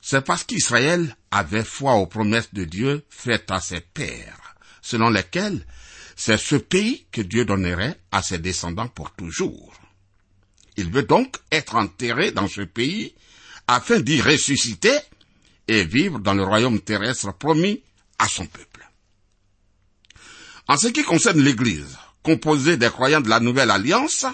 C'est 0.00 0.24
parce 0.24 0.44
qu'Israël 0.44 1.16
avait 1.30 1.64
foi 1.64 1.94
aux 1.94 2.06
promesses 2.06 2.54
de 2.54 2.64
Dieu 2.64 3.04
faites 3.10 3.50
à 3.50 3.60
ses 3.60 3.80
pères, 3.80 4.56
selon 4.80 5.10
lesquelles 5.10 5.66
c'est 6.16 6.38
ce 6.38 6.56
pays 6.56 7.06
que 7.12 7.20
Dieu 7.20 7.44
donnerait 7.44 8.00
à 8.10 8.22
ses 8.22 8.38
descendants 8.38 8.88
pour 8.88 9.12
toujours. 9.12 9.77
Il 10.78 10.90
veut 10.90 11.02
donc 11.02 11.34
être 11.50 11.74
enterré 11.74 12.30
dans 12.30 12.46
ce 12.46 12.60
pays 12.60 13.12
afin 13.66 13.98
d'y 13.98 14.22
ressusciter 14.22 14.96
et 15.66 15.84
vivre 15.84 16.20
dans 16.20 16.34
le 16.34 16.44
royaume 16.44 16.80
terrestre 16.80 17.36
promis 17.36 17.82
à 18.16 18.28
son 18.28 18.46
peuple. 18.46 18.88
En 20.68 20.76
ce 20.76 20.86
qui 20.86 21.02
concerne 21.02 21.42
l'Église, 21.42 21.98
composée 22.22 22.76
des 22.76 22.90
croyants 22.90 23.20
de 23.20 23.28
la 23.28 23.40
Nouvelle 23.40 23.72
Alliance, 23.72 24.24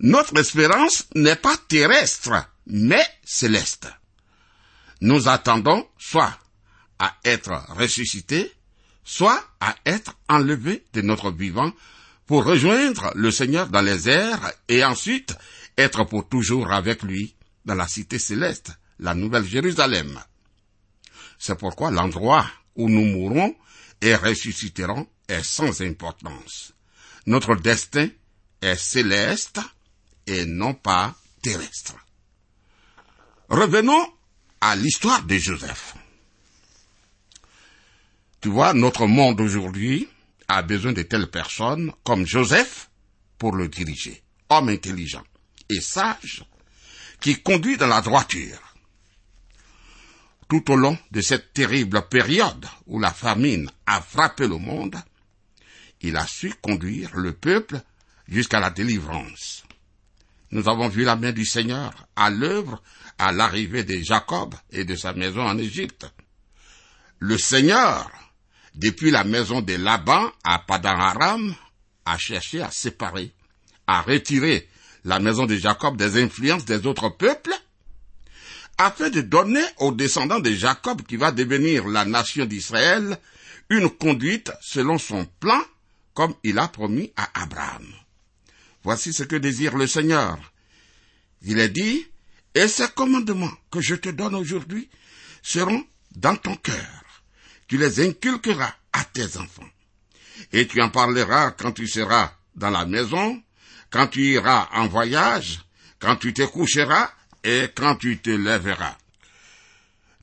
notre 0.00 0.38
espérance 0.38 1.06
n'est 1.14 1.34
pas 1.34 1.56
terrestre, 1.66 2.44
mais 2.66 3.06
céleste. 3.24 3.88
Nous 5.00 5.28
attendons 5.28 5.88
soit 5.96 6.38
à 6.98 7.16
être 7.24 7.64
ressuscités, 7.70 8.52
soit 9.02 9.42
à 9.60 9.74
être 9.86 10.12
enlevé 10.28 10.84
de 10.92 11.00
notre 11.00 11.30
vivant 11.30 11.72
pour 12.28 12.44
rejoindre 12.44 13.10
le 13.14 13.30
Seigneur 13.30 13.68
dans 13.68 13.80
les 13.80 14.10
airs 14.10 14.52
et 14.68 14.84
ensuite 14.84 15.34
être 15.78 16.04
pour 16.04 16.28
toujours 16.28 16.70
avec 16.70 17.02
lui 17.02 17.34
dans 17.64 17.74
la 17.74 17.88
cité 17.88 18.18
céleste, 18.18 18.70
la 18.98 19.14
nouvelle 19.14 19.46
Jérusalem. 19.46 20.20
C'est 21.38 21.58
pourquoi 21.58 21.90
l'endroit 21.90 22.46
où 22.76 22.90
nous 22.90 23.06
mourrons 23.06 23.56
et 24.02 24.14
ressusciterons 24.14 25.08
est 25.26 25.42
sans 25.42 25.80
importance. 25.80 26.74
Notre 27.24 27.56
destin 27.56 28.08
est 28.60 28.76
céleste 28.76 29.60
et 30.26 30.44
non 30.44 30.74
pas 30.74 31.14
terrestre. 31.42 31.94
Revenons 33.48 34.06
à 34.60 34.76
l'histoire 34.76 35.22
de 35.22 35.38
Joseph. 35.38 35.94
Tu 38.42 38.50
vois, 38.50 38.74
notre 38.74 39.06
monde 39.06 39.40
aujourd'hui 39.40 40.08
a 40.48 40.62
besoin 40.62 40.92
de 40.92 41.02
telles 41.02 41.30
personnes 41.30 41.92
comme 42.04 42.26
Joseph 42.26 42.90
pour 43.38 43.54
le 43.54 43.68
diriger. 43.68 44.22
Homme 44.48 44.70
intelligent 44.70 45.24
et 45.68 45.80
sage 45.80 46.44
qui 47.20 47.42
conduit 47.42 47.76
dans 47.76 47.86
la 47.86 48.00
droiture. 48.00 48.74
Tout 50.48 50.70
au 50.72 50.76
long 50.76 50.96
de 51.10 51.20
cette 51.20 51.52
terrible 51.52 52.08
période 52.08 52.66
où 52.86 52.98
la 52.98 53.12
famine 53.12 53.70
a 53.86 54.00
frappé 54.00 54.48
le 54.48 54.56
monde, 54.56 54.96
il 56.00 56.16
a 56.16 56.26
su 56.26 56.54
conduire 56.62 57.14
le 57.14 57.34
peuple 57.34 57.82
jusqu'à 58.26 58.60
la 58.60 58.70
délivrance. 58.70 59.64
Nous 60.50 60.66
avons 60.68 60.88
vu 60.88 61.04
la 61.04 61.16
main 61.16 61.32
du 61.32 61.44
Seigneur 61.44 62.08
à 62.16 62.30
l'œuvre 62.30 62.82
à 63.18 63.32
l'arrivée 63.32 63.84
de 63.84 63.98
Jacob 63.98 64.54
et 64.70 64.84
de 64.84 64.96
sa 64.96 65.12
maison 65.12 65.42
en 65.42 65.58
Égypte. 65.58 66.06
Le 67.18 67.36
Seigneur 67.36 68.10
depuis 68.78 69.10
la 69.10 69.24
maison 69.24 69.60
de 69.60 69.74
Laban 69.74 70.30
à 70.44 70.60
Padan 70.60 70.96
Aram, 70.96 71.54
a 72.04 72.16
cherché 72.16 72.62
à 72.62 72.70
séparer, 72.70 73.32
à 73.88 74.02
retirer 74.02 74.68
la 75.04 75.18
maison 75.18 75.46
de 75.46 75.56
Jacob 75.56 75.96
des 75.96 76.22
influences 76.22 76.64
des 76.64 76.86
autres 76.86 77.08
peuples, 77.08 77.52
afin 78.78 79.10
de 79.10 79.20
donner 79.20 79.64
aux 79.78 79.90
descendants 79.90 80.38
de 80.38 80.52
Jacob, 80.52 81.02
qui 81.02 81.16
va 81.16 81.32
devenir 81.32 81.88
la 81.88 82.04
nation 82.04 82.44
d'Israël, 82.44 83.18
une 83.68 83.90
conduite 83.90 84.52
selon 84.60 84.96
son 84.96 85.26
plan, 85.40 85.60
comme 86.14 86.34
il 86.44 86.56
a 86.60 86.68
promis 86.68 87.12
à 87.16 87.42
Abraham. 87.42 87.84
Voici 88.84 89.12
ce 89.12 89.24
que 89.24 89.36
désire 89.36 89.76
le 89.76 89.88
Seigneur. 89.88 90.38
Il 91.42 91.58
est 91.58 91.68
dit, 91.68 92.06
et 92.54 92.68
ces 92.68 92.88
commandements 92.88 93.50
que 93.72 93.80
je 93.80 93.96
te 93.96 94.08
donne 94.08 94.36
aujourd'hui 94.36 94.88
seront 95.42 95.84
dans 96.14 96.36
ton 96.36 96.54
cœur 96.54 97.07
tu 97.68 97.76
les 97.76 98.00
inculqueras 98.00 98.74
à 98.92 99.04
tes 99.04 99.36
enfants. 99.36 99.68
Et 100.52 100.66
tu 100.66 100.80
en 100.80 100.88
parleras 100.88 101.52
quand 101.52 101.72
tu 101.72 101.86
seras 101.86 102.32
dans 102.56 102.70
la 102.70 102.86
maison, 102.86 103.42
quand 103.90 104.08
tu 104.08 104.22
iras 104.32 104.68
en 104.72 104.88
voyage, 104.88 105.60
quand 105.98 106.16
tu 106.16 106.32
te 106.32 106.42
coucheras 106.42 107.10
et 107.44 107.68
quand 107.74 107.96
tu 107.96 108.18
te 108.18 108.30
lèveras. 108.30 108.96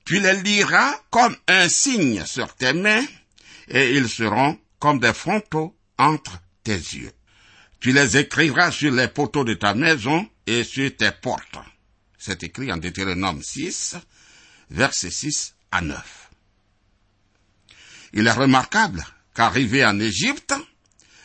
Tu 0.06 0.20
les 0.20 0.42
liras 0.42 0.94
comme 1.10 1.36
un 1.48 1.70
signe 1.70 2.26
sur 2.26 2.54
tes 2.56 2.74
mains, 2.74 3.06
et 3.68 3.96
ils 3.96 4.10
seront 4.10 4.60
comme 4.80 5.00
des 5.00 5.14
frontaux 5.14 5.76
entre 5.98 6.40
tes 6.64 6.76
yeux. 6.76 7.12
Tu 7.80 7.92
les 7.92 8.18
écriras 8.18 8.72
sur 8.72 8.92
les 8.92 9.08
poteaux 9.08 9.44
de 9.44 9.54
ta 9.56 9.74
maison 9.74 10.28
et 10.46 10.64
sur 10.64 10.96
tes 10.96 11.12
portes. 11.12 11.58
C'est 12.18 12.44
écrit 12.44 12.72
en 12.72 12.78
Deutéronome 12.78 13.42
6, 13.42 13.98
versets 14.70 15.12
6 15.12 15.56
à 15.72 15.82
9. 15.82 16.25
Il 18.16 18.28
est 18.28 18.32
remarquable 18.32 19.06
qu'arrivés 19.34 19.86
en 19.86 20.00
Égypte, 20.00 20.54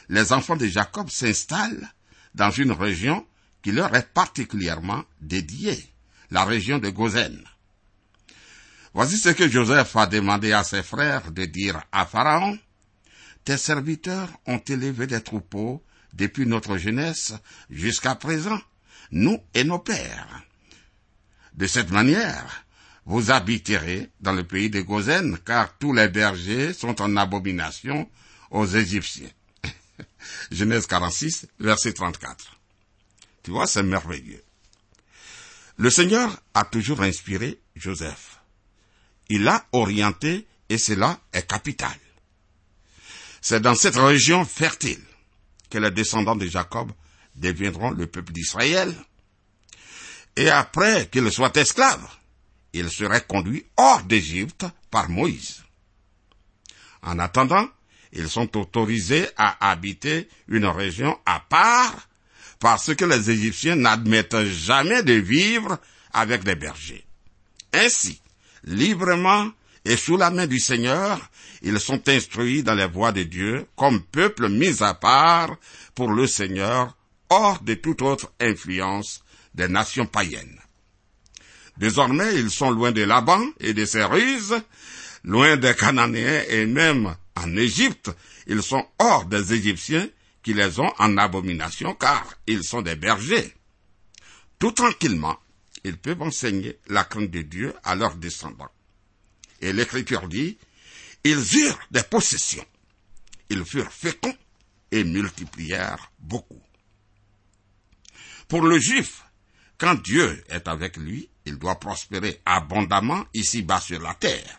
les 0.08 0.32
enfants 0.32 0.56
de 0.56 0.66
Jacob 0.66 1.08
s'installent 1.08 1.88
dans 2.34 2.50
une 2.50 2.72
région 2.72 3.24
qui 3.62 3.70
leur 3.70 3.94
est 3.94 4.12
particulièrement 4.12 5.04
dédiée, 5.20 5.94
la 6.32 6.44
région 6.44 6.78
de 6.78 6.90
Gozen. 6.90 7.44
Voici 8.92 9.18
ce 9.18 9.28
que 9.28 9.48
Joseph 9.48 9.94
a 9.94 10.06
demandé 10.06 10.52
à 10.52 10.64
ses 10.64 10.82
frères 10.82 11.30
de 11.30 11.44
dire 11.44 11.80
à 11.92 12.06
Pharaon. 12.06 12.58
Tes 13.44 13.56
serviteurs 13.56 14.28
ont 14.46 14.58
élevé 14.58 15.06
des 15.06 15.22
troupeaux 15.22 15.84
depuis 16.12 16.44
notre 16.44 16.76
jeunesse 16.76 17.34
jusqu'à 17.70 18.16
présent, 18.16 18.60
nous 19.12 19.38
et 19.54 19.62
nos 19.62 19.78
pères. 19.78 20.42
De 21.54 21.68
cette 21.68 21.92
manière, 21.92 22.64
vous 23.10 23.32
habiterez 23.32 24.08
dans 24.20 24.32
le 24.32 24.44
pays 24.44 24.70
de 24.70 24.82
Gozen, 24.82 25.36
car 25.44 25.76
tous 25.78 25.92
les 25.92 26.06
bergers 26.06 26.72
sont 26.72 27.02
en 27.02 27.16
abomination 27.16 28.08
aux 28.52 28.66
Égyptiens. 28.66 29.28
Genèse 30.52 30.86
46, 30.86 31.48
verset 31.58 31.94
34. 31.94 32.56
Tu 33.42 33.50
vois, 33.50 33.66
c'est 33.66 33.82
merveilleux. 33.82 34.44
Le 35.76 35.90
Seigneur 35.90 36.40
a 36.54 36.62
toujours 36.64 37.02
inspiré 37.02 37.58
Joseph. 37.74 38.38
Il 39.28 39.42
l'a 39.42 39.66
orienté 39.72 40.46
et 40.68 40.78
cela 40.78 41.18
est 41.32 41.48
capital. 41.48 41.98
C'est 43.40 43.60
dans 43.60 43.74
cette 43.74 43.96
région 43.96 44.44
fertile 44.44 45.02
que 45.68 45.78
les 45.78 45.90
descendants 45.90 46.36
de 46.36 46.46
Jacob 46.46 46.92
deviendront 47.34 47.90
le 47.90 48.06
peuple 48.06 48.32
d'Israël. 48.32 48.94
Et 50.36 50.48
après 50.48 51.08
qu'ils 51.08 51.32
soient 51.32 51.50
esclaves, 51.56 52.08
ils 52.72 52.90
seraient 52.90 53.24
conduits 53.26 53.66
hors 53.76 54.02
d'Égypte 54.02 54.66
par 54.90 55.08
Moïse. 55.08 55.62
En 57.02 57.18
attendant, 57.18 57.68
ils 58.12 58.28
sont 58.28 58.56
autorisés 58.56 59.28
à 59.36 59.70
habiter 59.70 60.28
une 60.48 60.66
région 60.66 61.18
à 61.26 61.40
part 61.40 62.08
parce 62.58 62.94
que 62.94 63.04
les 63.04 63.30
Égyptiens 63.30 63.76
n'admettent 63.76 64.44
jamais 64.44 65.02
de 65.02 65.14
vivre 65.14 65.78
avec 66.12 66.44
des 66.44 66.56
bergers. 66.56 67.04
Ainsi, 67.72 68.20
librement 68.64 69.50
et 69.84 69.96
sous 69.96 70.16
la 70.16 70.30
main 70.30 70.46
du 70.46 70.58
Seigneur, 70.58 71.30
ils 71.62 71.80
sont 71.80 72.08
instruits 72.08 72.62
dans 72.62 72.74
les 72.74 72.86
voies 72.86 73.12
de 73.12 73.22
Dieu 73.22 73.66
comme 73.76 74.02
peuple 74.02 74.48
mis 74.48 74.82
à 74.82 74.94
part 74.94 75.56
pour 75.94 76.12
le 76.12 76.26
Seigneur 76.26 76.96
hors 77.30 77.60
de 77.62 77.74
toute 77.74 78.02
autre 78.02 78.32
influence 78.40 79.22
des 79.54 79.68
nations 79.68 80.06
païennes. 80.06 80.60
Désormais, 81.76 82.34
ils 82.34 82.50
sont 82.50 82.70
loin 82.70 82.92
de 82.92 83.02
Laban 83.02 83.42
et 83.58 83.74
de 83.74 83.84
ses 83.84 84.04
loin 85.24 85.56
des 85.56 85.74
Cananéens 85.74 86.44
et 86.48 86.66
même 86.66 87.14
en 87.36 87.56
Égypte, 87.56 88.10
ils 88.46 88.62
sont 88.62 88.86
hors 88.98 89.26
des 89.26 89.54
Égyptiens 89.54 90.08
qui 90.42 90.54
les 90.54 90.78
ont 90.80 90.92
en 90.98 91.16
abomination 91.16 91.94
car 91.94 92.26
ils 92.46 92.64
sont 92.64 92.82
des 92.82 92.96
bergers. 92.96 93.54
Tout 94.58 94.72
tranquillement, 94.72 95.38
ils 95.84 95.96
peuvent 95.96 96.22
enseigner 96.22 96.78
la 96.88 97.04
crainte 97.04 97.30
de 97.30 97.42
Dieu 97.42 97.74
à 97.82 97.94
leurs 97.94 98.16
descendants. 98.16 98.70
Et 99.60 99.72
l'Écriture 99.72 100.28
dit, 100.28 100.58
ils 101.24 101.58
eurent 101.58 101.78
des 101.90 102.02
possessions. 102.02 102.64
Ils 103.48 103.64
furent 103.64 103.92
féconds 103.92 104.36
et 104.90 105.04
multiplièrent 105.04 106.10
beaucoup. 106.18 106.62
Pour 108.48 108.62
le 108.62 108.78
juif, 108.78 109.22
quand 109.78 109.94
Dieu 110.02 110.42
est 110.48 110.68
avec 110.68 110.96
lui, 110.96 111.29
il 111.46 111.58
doit 111.58 111.80
prospérer 111.80 112.40
abondamment 112.44 113.24
ici-bas 113.34 113.80
sur 113.80 114.00
la 114.00 114.14
terre. 114.14 114.58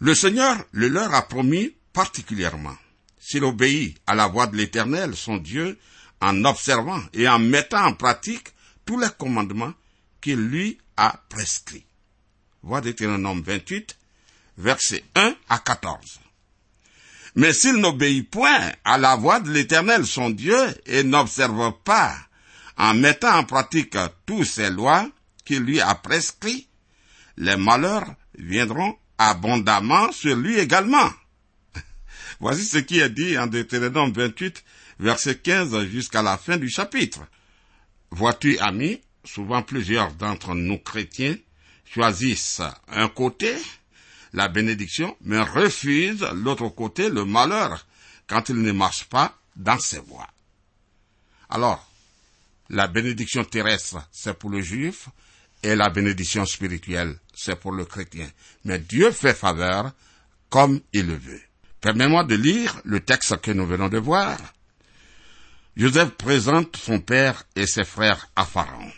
Le 0.00 0.14
Seigneur 0.14 0.56
le 0.72 0.88
leur 0.88 1.12
a 1.14 1.22
promis 1.22 1.74
particulièrement. 1.92 2.76
S'il 3.18 3.44
obéit 3.44 3.98
à 4.06 4.14
la 4.14 4.28
voix 4.28 4.46
de 4.46 4.56
l'Éternel, 4.56 5.16
son 5.16 5.36
Dieu, 5.36 5.78
en 6.20 6.44
observant 6.44 7.02
et 7.12 7.28
en 7.28 7.38
mettant 7.38 7.84
en 7.84 7.94
pratique 7.94 8.48
tous 8.84 8.98
les 8.98 9.08
commandements 9.18 9.74
qu'il 10.20 10.38
lui 10.38 10.78
a 10.96 11.20
prescrits. 11.28 11.84
Voix 12.62 12.80
d'Éternel 12.80 13.42
28, 13.44 13.96
versets 14.58 15.04
1 15.14 15.34
à 15.48 15.58
14. 15.58 16.20
Mais 17.34 17.52
s'il 17.52 17.76
n'obéit 17.76 18.30
point 18.30 18.72
à 18.84 18.98
la 18.98 19.16
voix 19.16 19.40
de 19.40 19.50
l'Éternel 19.50 20.06
son 20.06 20.30
Dieu 20.30 20.58
et 20.86 21.04
n'observe 21.04 21.72
pas 21.84 22.16
en 22.76 22.94
mettant 22.94 23.36
en 23.36 23.44
pratique 23.44 23.96
tous 24.26 24.44
ses 24.44 24.70
lois 24.70 25.08
lui 25.56 25.80
a 25.80 25.94
prescrits, 25.94 26.68
les 27.36 27.56
malheurs 27.56 28.14
viendront 28.36 28.96
abondamment 29.18 30.12
sur 30.12 30.36
lui 30.36 30.58
également. 30.58 31.10
Voici 32.40 32.64
ce 32.64 32.78
qui 32.78 33.00
est 33.00 33.10
dit 33.10 33.36
en 33.38 33.46
Deutéronome 33.46 34.12
28, 34.12 34.64
verset 35.00 35.38
15 35.38 35.86
jusqu'à 35.86 36.22
la 36.22 36.36
fin 36.36 36.56
du 36.56 36.68
chapitre. 36.68 37.20
Vois-tu, 38.10 38.58
amis, 38.58 39.00
souvent 39.24 39.62
plusieurs 39.62 40.12
d'entre 40.14 40.54
nous 40.54 40.78
chrétiens 40.78 41.36
choisissent 41.84 42.62
un 42.88 43.08
côté, 43.08 43.54
la 44.32 44.48
bénédiction, 44.48 45.16
mais 45.22 45.40
refusent 45.40 46.26
l'autre 46.34 46.68
côté, 46.68 47.08
le 47.08 47.24
malheur, 47.24 47.86
quand 48.26 48.48
ils 48.50 48.60
ne 48.60 48.72
marchent 48.72 49.08
pas 49.08 49.38
dans 49.56 49.78
ses 49.78 50.00
voies. 50.00 50.28
Alors, 51.48 51.90
la 52.68 52.86
bénédiction 52.86 53.44
terrestre, 53.44 54.06
c'est 54.12 54.38
pour 54.38 54.50
le 54.50 54.60
juif, 54.60 55.08
et 55.62 55.74
la 55.74 55.90
bénédiction 55.90 56.44
spirituelle, 56.44 57.18
c'est 57.34 57.58
pour 57.58 57.72
le 57.72 57.84
chrétien. 57.84 58.28
Mais 58.64 58.78
Dieu 58.78 59.10
fait 59.10 59.34
faveur 59.34 59.92
comme 60.50 60.80
il 60.92 61.06
le 61.06 61.16
veut. 61.16 61.40
Permets-moi 61.80 62.24
de 62.24 62.34
lire 62.34 62.80
le 62.84 63.00
texte 63.00 63.40
que 63.40 63.50
nous 63.50 63.66
venons 63.66 63.88
de 63.88 63.98
voir. 63.98 64.36
Joseph 65.76 66.10
présente 66.10 66.76
son 66.76 67.00
père 67.00 67.44
et 67.54 67.66
ses 67.66 67.84
frères 67.84 68.28
à 68.34 68.44
Pharaon. 68.44 68.90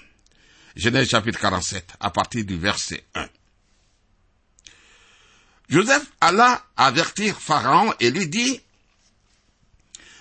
Genèse 0.77 1.11
chapitre 1.11 1.39
47, 1.39 1.95
à 2.01 2.11
partir 2.11 2.45
du 2.45 2.57
verset 2.57 3.05
1. 3.15 3.29
Joseph 5.69 6.07
alla 6.21 6.65
avertir 6.77 7.39
Pharaon 7.39 7.93
et 8.01 8.11
lui 8.11 8.27
dit, 8.29 8.61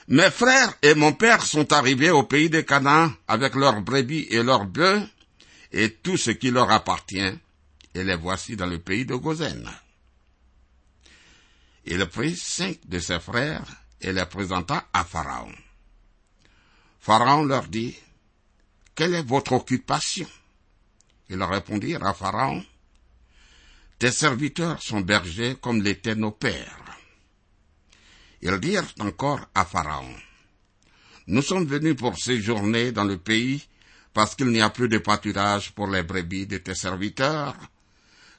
Mes 0.10 0.30
frères 0.30 0.73
et 0.82 0.95
mon 0.95 1.13
père 1.13 1.43
sont 1.43 1.71
arrivés 1.71 2.12
au 2.12 2.23
pays 2.23 2.49
de 2.49 2.62
Canaan 2.62 3.12
avec 3.28 3.56
leurs 3.56 3.82
brebis 3.82 4.28
et 4.30 4.43
leurs 4.43 4.65
bœufs 4.65 5.02
et 5.72 5.94
tout 5.96 6.18
ce 6.18 6.32
qui 6.32 6.52
leur 6.52 6.72
appartient, 6.72 7.40
et 7.94 8.04
les 8.04 8.16
voici 8.16 8.56
dans 8.56 8.66
le 8.66 8.80
pays 8.80 9.06
de 9.06 9.16
Gozen. 9.16 9.70
Il 11.86 12.06
prit 12.08 12.36
cinq 12.36 12.80
de 12.88 13.00
ses 13.00 13.20
frères 13.20 13.66
et 14.02 14.14
les 14.14 14.26
présenta 14.26 14.88
à 14.94 15.04
Pharaon. 15.04 15.54
Pharaon 17.00 17.44
leur 17.44 17.68
dit, 17.68 17.96
Quelle 18.96 19.16
est 19.16 19.28
votre 19.28 19.54
occupation? 19.54 20.28
Ils 21.30 21.42
répondirent 21.42 22.06
à 22.06 22.14
Pharaon, 22.14 22.64
Tes 23.98 24.12
serviteurs 24.12 24.82
sont 24.82 25.02
bergers 25.02 25.58
comme 25.60 25.82
l'étaient 25.82 26.16
nos 26.16 26.32
pères. 26.32 26.98
Ils 28.42 28.60
dirent 28.60 28.94
encore 29.00 29.46
à 29.56 29.66
Pharaon, 29.66 30.14
Nous 31.28 31.42
sommes 31.42 31.66
venus 31.66 31.96
pour 31.96 32.18
séjourner 32.18 32.92
dans 32.92 33.04
le 33.04 33.18
pays 33.18 33.69
parce 34.13 34.36
qu'il 34.36 34.48
n'y 34.48 34.62
a 34.62 34.69
plus 34.69 34.89
de 34.89 34.98
pâturage 34.98 35.72
pour 35.74 35.88
les 35.88 36.04
brebis 36.04 36.48
de 36.48 36.58
tes 36.58 36.76
serviteurs, 36.76 37.56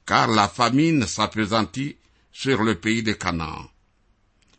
car 0.06 0.28
la 0.28 0.48
famine 0.48 1.06
s'appesantit 1.06 1.96
sur 2.32 2.62
le 2.62 2.76
pays 2.76 3.02
de 3.02 3.12
Canaan. 3.12 3.68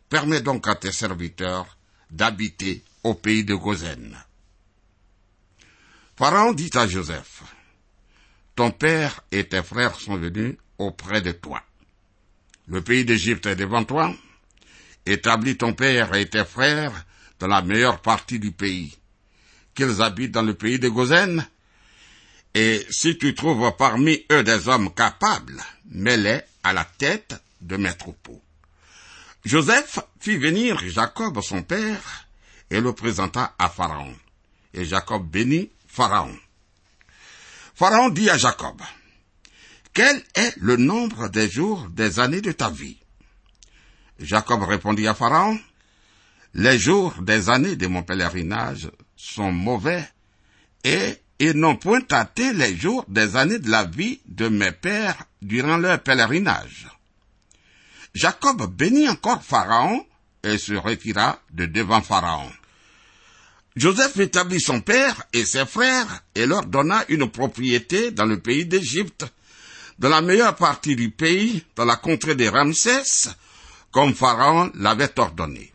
Permets 0.08 0.40
donc 0.40 0.68
à 0.68 0.74
tes 0.74 0.92
serviteurs 0.92 1.76
d'habiter 2.10 2.82
au 3.02 3.14
pays 3.14 3.44
de 3.44 3.54
Gozen. 3.54 4.16
Pharaon 6.16 6.52
dit 6.52 6.70
à 6.74 6.86
Joseph, 6.86 7.42
Ton 8.54 8.70
père 8.70 9.20
et 9.30 9.48
tes 9.48 9.62
frères 9.62 9.98
sont 9.98 10.16
venus 10.16 10.56
auprès 10.78 11.22
de 11.22 11.32
toi. 11.32 11.62
Le 12.66 12.82
pays 12.82 13.04
d'Égypte 13.04 13.46
est 13.46 13.56
devant 13.56 13.84
toi. 13.84 14.14
Établis 15.04 15.56
ton 15.56 15.72
père 15.72 16.14
et 16.14 16.28
tes 16.28 16.44
frères 16.44 17.04
dans 17.40 17.48
la 17.48 17.62
meilleure 17.62 18.00
partie 18.00 18.38
du 18.38 18.52
pays 18.52 18.96
qu'ils 19.74 20.02
habitent 20.02 20.32
dans 20.32 20.42
le 20.42 20.54
pays 20.54 20.78
de 20.78 20.88
Gozen, 20.88 21.46
et 22.54 22.86
si 22.90 23.16
tu 23.16 23.34
trouves 23.34 23.72
parmi 23.78 24.24
eux 24.30 24.42
des 24.42 24.68
hommes 24.68 24.92
capables, 24.92 25.62
mets-les 25.90 26.40
à 26.62 26.72
la 26.72 26.84
tête 26.84 27.34
de 27.60 27.76
mes 27.76 27.94
troupeaux. 27.94 28.42
Joseph 29.44 29.98
fit 30.20 30.36
venir 30.36 30.78
Jacob 30.88 31.40
son 31.40 31.62
père 31.62 32.28
et 32.70 32.80
le 32.80 32.92
présenta 32.92 33.54
à 33.58 33.68
Pharaon. 33.68 34.14
Et 34.74 34.84
Jacob 34.84 35.28
bénit 35.28 35.70
Pharaon. 35.88 36.36
Pharaon 37.74 38.10
dit 38.10 38.30
à 38.30 38.36
Jacob, 38.36 38.80
Quel 39.92 40.22
est 40.34 40.54
le 40.58 40.76
nombre 40.76 41.28
des 41.28 41.50
jours 41.50 41.88
des 41.90 42.20
années 42.20 42.40
de 42.40 42.52
ta 42.52 42.70
vie? 42.70 42.98
Jacob 44.20 44.62
répondit 44.62 45.08
à 45.08 45.14
Pharaon, 45.14 45.58
Les 46.54 46.78
jours 46.78 47.14
des 47.22 47.50
années 47.50 47.76
de 47.76 47.86
mon 47.86 48.02
pèlerinage 48.02 48.90
sont 49.22 49.52
mauvais 49.52 50.04
et 50.82 51.14
ils 51.38 51.52
n'ont 51.52 51.76
point 51.76 52.00
tâté 52.00 52.52
les 52.52 52.76
jours 52.76 53.04
des 53.08 53.36
années 53.36 53.60
de 53.60 53.70
la 53.70 53.84
vie 53.84 54.20
de 54.26 54.48
mes 54.48 54.72
pères 54.72 55.24
durant 55.40 55.76
leur 55.76 56.02
pèlerinage. 56.02 56.88
Jacob 58.14 58.66
bénit 58.74 59.08
encore 59.08 59.42
Pharaon 59.42 60.04
et 60.42 60.58
se 60.58 60.74
retira 60.74 61.40
de 61.52 61.66
devant 61.66 62.02
Pharaon. 62.02 62.50
Joseph 63.76 64.18
établit 64.18 64.60
son 64.60 64.80
père 64.80 65.22
et 65.32 65.44
ses 65.44 65.66
frères 65.66 66.22
et 66.34 66.44
leur 66.44 66.66
donna 66.66 67.04
une 67.08 67.30
propriété 67.30 68.10
dans 68.10 68.26
le 68.26 68.40
pays 68.40 68.66
d'Égypte, 68.66 69.24
dans 70.00 70.08
la 70.08 70.20
meilleure 70.20 70.56
partie 70.56 70.96
du 70.96 71.10
pays, 71.10 71.64
dans 71.76 71.84
la 71.84 71.96
contrée 71.96 72.34
de 72.34 72.48
Ramsès, 72.48 73.30
comme 73.92 74.14
Pharaon 74.14 74.72
l'avait 74.74 75.18
ordonné. 75.18 75.71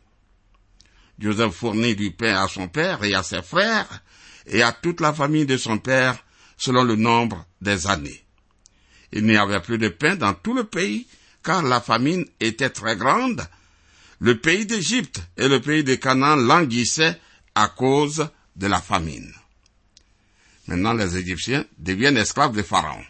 Joseph 1.19 1.53
fournit 1.53 1.95
du 1.95 2.12
pain 2.12 2.36
à 2.36 2.47
son 2.47 2.67
père 2.67 3.03
et 3.03 3.13
à 3.15 3.23
ses 3.23 3.41
frères 3.41 4.03
et 4.45 4.62
à 4.62 4.71
toute 4.71 5.01
la 5.01 5.13
famille 5.13 5.45
de 5.45 5.58
son 5.58 5.77
père 5.77 6.17
selon 6.58 6.84
le 6.84 6.95
nombre 6.95 7.45
des 7.62 7.88
années. 7.88 8.23
Il 9.12 9.25
n'y 9.25 9.38
avait 9.38 9.62
plus 9.62 9.77
de 9.77 9.89
pain 9.89 10.15
dans 10.15 10.34
tout 10.34 10.53
le 10.53 10.63
pays 10.63 11.08
car 11.43 11.63
la 11.63 11.82
famine 11.82 12.25
était 12.39 12.69
très 12.69 12.95
grande. 12.95 13.47
Le 14.19 14.39
pays 14.39 14.65
d'Égypte 14.65 15.21
et 15.38 15.47
le 15.47 15.62
pays 15.62 15.84
de 15.84 15.95
Canaan 15.95 16.36
languissaient 16.36 17.19
à 17.56 17.67
cause 17.67 18.27
de 18.56 18.67
la 18.67 18.82
famine. 18.82 19.34
Maintenant, 20.67 20.93
les 20.93 21.15
Égyptiens 21.15 21.65
deviennent 21.77 22.17
esclaves 22.17 22.56
de 22.56 22.63
Pharaon. 22.63 23.03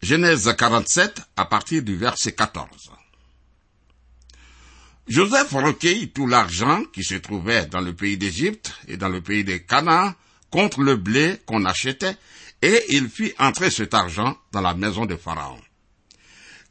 Genèse 0.00 0.54
47 0.56 1.20
à 1.36 1.44
partir 1.44 1.82
du 1.82 1.96
verset 1.96 2.32
14. 2.32 2.95
Joseph 5.08 5.52
recueillit 5.52 6.10
tout 6.10 6.26
l'argent 6.26 6.82
qui 6.92 7.04
se 7.04 7.14
trouvait 7.14 7.66
dans 7.66 7.80
le 7.80 7.94
pays 7.94 8.18
d'Égypte 8.18 8.72
et 8.88 8.96
dans 8.96 9.08
le 9.08 9.20
pays 9.20 9.44
de 9.44 9.56
Canaan 9.56 10.12
contre 10.50 10.80
le 10.80 10.96
blé 10.96 11.36
qu'on 11.46 11.64
achetait, 11.64 12.16
et 12.62 12.82
il 12.88 13.08
fit 13.08 13.32
entrer 13.38 13.70
cet 13.70 13.94
argent 13.94 14.36
dans 14.52 14.60
la 14.60 14.74
maison 14.74 15.06
de 15.06 15.14
Pharaon. 15.14 15.60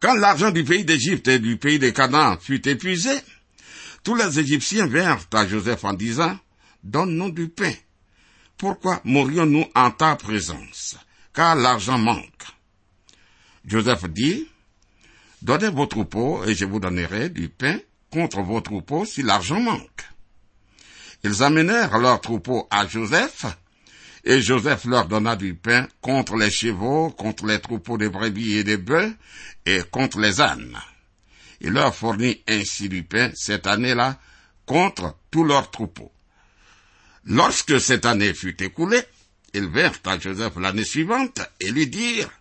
Quand 0.01 0.15
l'argent 0.15 0.51
du 0.51 0.63
pays 0.63 0.83
d'Égypte 0.83 1.27
et 1.29 1.39
du 1.39 1.57
pays 1.57 1.79
de 1.79 1.89
Canaan 1.91 2.37
fut 2.39 2.67
épuisé, 2.67 3.11
tous 4.03 4.15
les 4.15 4.39
Égyptiens 4.39 4.87
vinrent 4.87 5.25
à 5.33 5.47
Joseph 5.47 5.83
en 5.85 5.93
disant, 5.93 6.37
Donne-nous 6.83 7.31
du 7.31 7.47
pain. 7.47 7.73
Pourquoi 8.57 9.01
mourions-nous 9.03 9.65
en 9.73 9.91
ta 9.91 10.15
présence? 10.15 10.97
Car 11.33 11.55
l'argent 11.55 11.97
manque. 11.97 12.43
Joseph 13.65 14.09
dit, 14.09 14.47
Donnez 15.41 15.69
vos 15.69 15.85
troupeaux 15.85 16.43
et 16.43 16.53
je 16.53 16.65
vous 16.65 16.79
donnerai 16.79 17.29
du 17.29 17.49
pain 17.49 17.79
contre 18.15 18.41
vos 18.43 18.61
troupeaux 18.61 19.03
si 19.03 19.23
l'argent 19.23 19.59
manque. 19.59 20.09
Ils 21.25 21.43
amenèrent 21.43 21.97
leurs 21.97 22.21
troupeaux 22.21 22.65
à 22.71 22.87
Joseph, 22.87 23.45
et 24.23 24.41
Joseph 24.41 24.85
leur 24.85 25.07
donna 25.09 25.35
du 25.35 25.53
pain 25.53 25.85
contre 25.99 26.37
les 26.37 26.49
chevaux, 26.49 27.09
contre 27.09 27.45
les 27.45 27.59
troupeaux 27.59 27.97
de 27.97 28.07
brebis 28.07 28.57
et 28.57 28.63
de 28.63 28.77
bœufs, 28.77 29.13
et 29.65 29.81
contre 29.91 30.19
les 30.19 30.39
ânes. 30.39 30.79
Il 31.59 31.71
leur 31.71 31.93
fournit 31.93 32.41
ainsi 32.47 32.87
du 32.87 33.03
pain 33.03 33.31
cette 33.35 33.67
année-là 33.67 34.17
contre 34.65 35.17
tous 35.29 35.43
leurs 35.43 35.69
troupeaux. 35.69 36.13
Lorsque 37.25 37.81
cette 37.81 38.05
année 38.05 38.33
fut 38.33 38.63
écoulée, 38.63 39.03
ils 39.53 39.67
vinrent 39.67 39.99
à 40.05 40.17
Joseph 40.17 40.53
l'année 40.55 40.85
suivante 40.85 41.41
et 41.59 41.69
lui 41.69 41.87
dirent, 41.87 42.31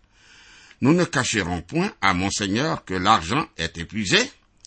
Nous 0.82 0.92
ne 0.94 1.04
cacherons 1.04 1.62
point 1.62 1.92
à 2.00 2.14
mon 2.14 2.30
Seigneur 2.30 2.84
que 2.84 2.94
l'argent 2.94 3.48
est 3.56 3.76
épuisé 3.76 4.20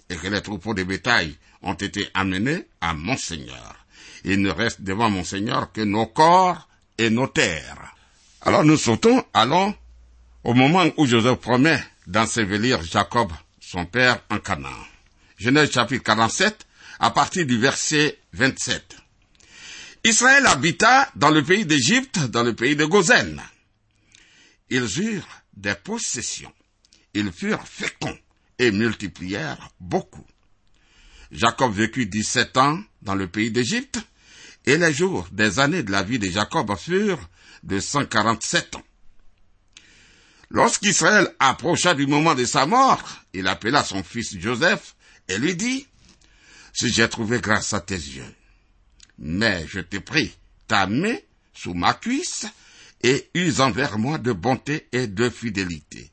et 0.09 0.15
que 0.15 0.27
les 0.27 0.41
troupeaux 0.41 0.73
de 0.73 0.83
bétail 0.83 1.35
ont 1.61 1.73
été 1.73 2.09
amenés 2.13 2.67
à 2.81 2.93
mon 2.93 3.17
Seigneur. 3.17 3.85
Il 4.23 4.41
ne 4.41 4.49
reste 4.49 4.81
devant 4.81 5.09
mon 5.09 5.23
Seigneur 5.23 5.71
que 5.71 5.81
nos 5.81 6.07
corps 6.07 6.67
et 6.97 7.09
nos 7.09 7.27
terres. 7.27 7.95
Alors 8.41 8.63
nous 8.63 8.77
sautons, 8.77 9.23
allons 9.33 9.75
au 10.43 10.53
moment 10.53 10.85
où 10.97 11.05
Joseph 11.05 11.39
promet 11.39 11.83
d'ensevelir 12.05 12.81
Jacob, 12.83 13.31
son 13.59 13.85
père, 13.85 14.23
en 14.29 14.39
Canaan. 14.39 14.69
Genèse 15.37 15.71
chapitre 15.71 16.03
47, 16.03 16.65
à 16.99 17.11
partir 17.11 17.45
du 17.45 17.59
verset 17.59 18.17
27. 18.33 18.97
Israël 20.03 20.45
habita 20.45 21.11
dans 21.15 21.29
le 21.29 21.43
pays 21.43 21.65
d'Égypte, 21.65 22.19
dans 22.19 22.43
le 22.43 22.53
pays 22.53 22.75
de 22.75 22.85
Gozen. 22.85 23.41
Ils 24.69 25.01
eurent 25.01 25.41
des 25.53 25.75
possessions. 25.75 26.53
Ils 27.13 27.31
furent 27.31 27.67
féconds 27.67 28.17
et 28.59 28.71
multiplièrent 28.71 29.69
beaucoup. 29.79 30.25
Jacob 31.31 31.73
vécut 31.73 32.05
dix-sept 32.05 32.57
ans 32.57 32.79
dans 33.01 33.15
le 33.15 33.27
pays 33.27 33.51
d'Égypte, 33.51 33.99
et 34.65 34.77
les 34.77 34.93
jours 34.93 35.27
des 35.31 35.59
années 35.59 35.83
de 35.83 35.91
la 35.91 36.03
vie 36.03 36.19
de 36.19 36.29
Jacob 36.29 36.75
furent 36.77 37.29
de 37.63 37.79
cent 37.79 38.05
quarante-sept 38.05 38.75
ans. 38.75 38.83
Lorsqu'Israël 40.49 41.33
approcha 41.39 41.93
du 41.93 42.07
moment 42.07 42.35
de 42.35 42.45
sa 42.45 42.65
mort, 42.65 43.23
il 43.33 43.47
appela 43.47 43.83
son 43.83 44.03
fils 44.03 44.37
Joseph 44.39 44.95
et 45.27 45.37
lui 45.37 45.55
dit, 45.55 45.87
Si 46.73 46.91
j'ai 46.91 47.09
trouvé 47.09 47.41
grâce 47.41 47.73
à 47.73 47.81
tes 47.81 47.95
yeux, 47.95 48.35
mais 49.17 49.65
je 49.67 49.79
t'ai 49.79 49.99
pris 49.99 50.37
ta 50.67 50.87
main 50.87 51.17
sous 51.53 51.73
ma 51.73 51.93
cuisse 51.93 52.45
et 53.03 53.29
use 53.33 53.61
envers 53.61 53.97
moi 53.97 54.17
de 54.17 54.31
bonté 54.31 54.87
et 54.91 55.07
de 55.07 55.29
fidélité. 55.29 56.11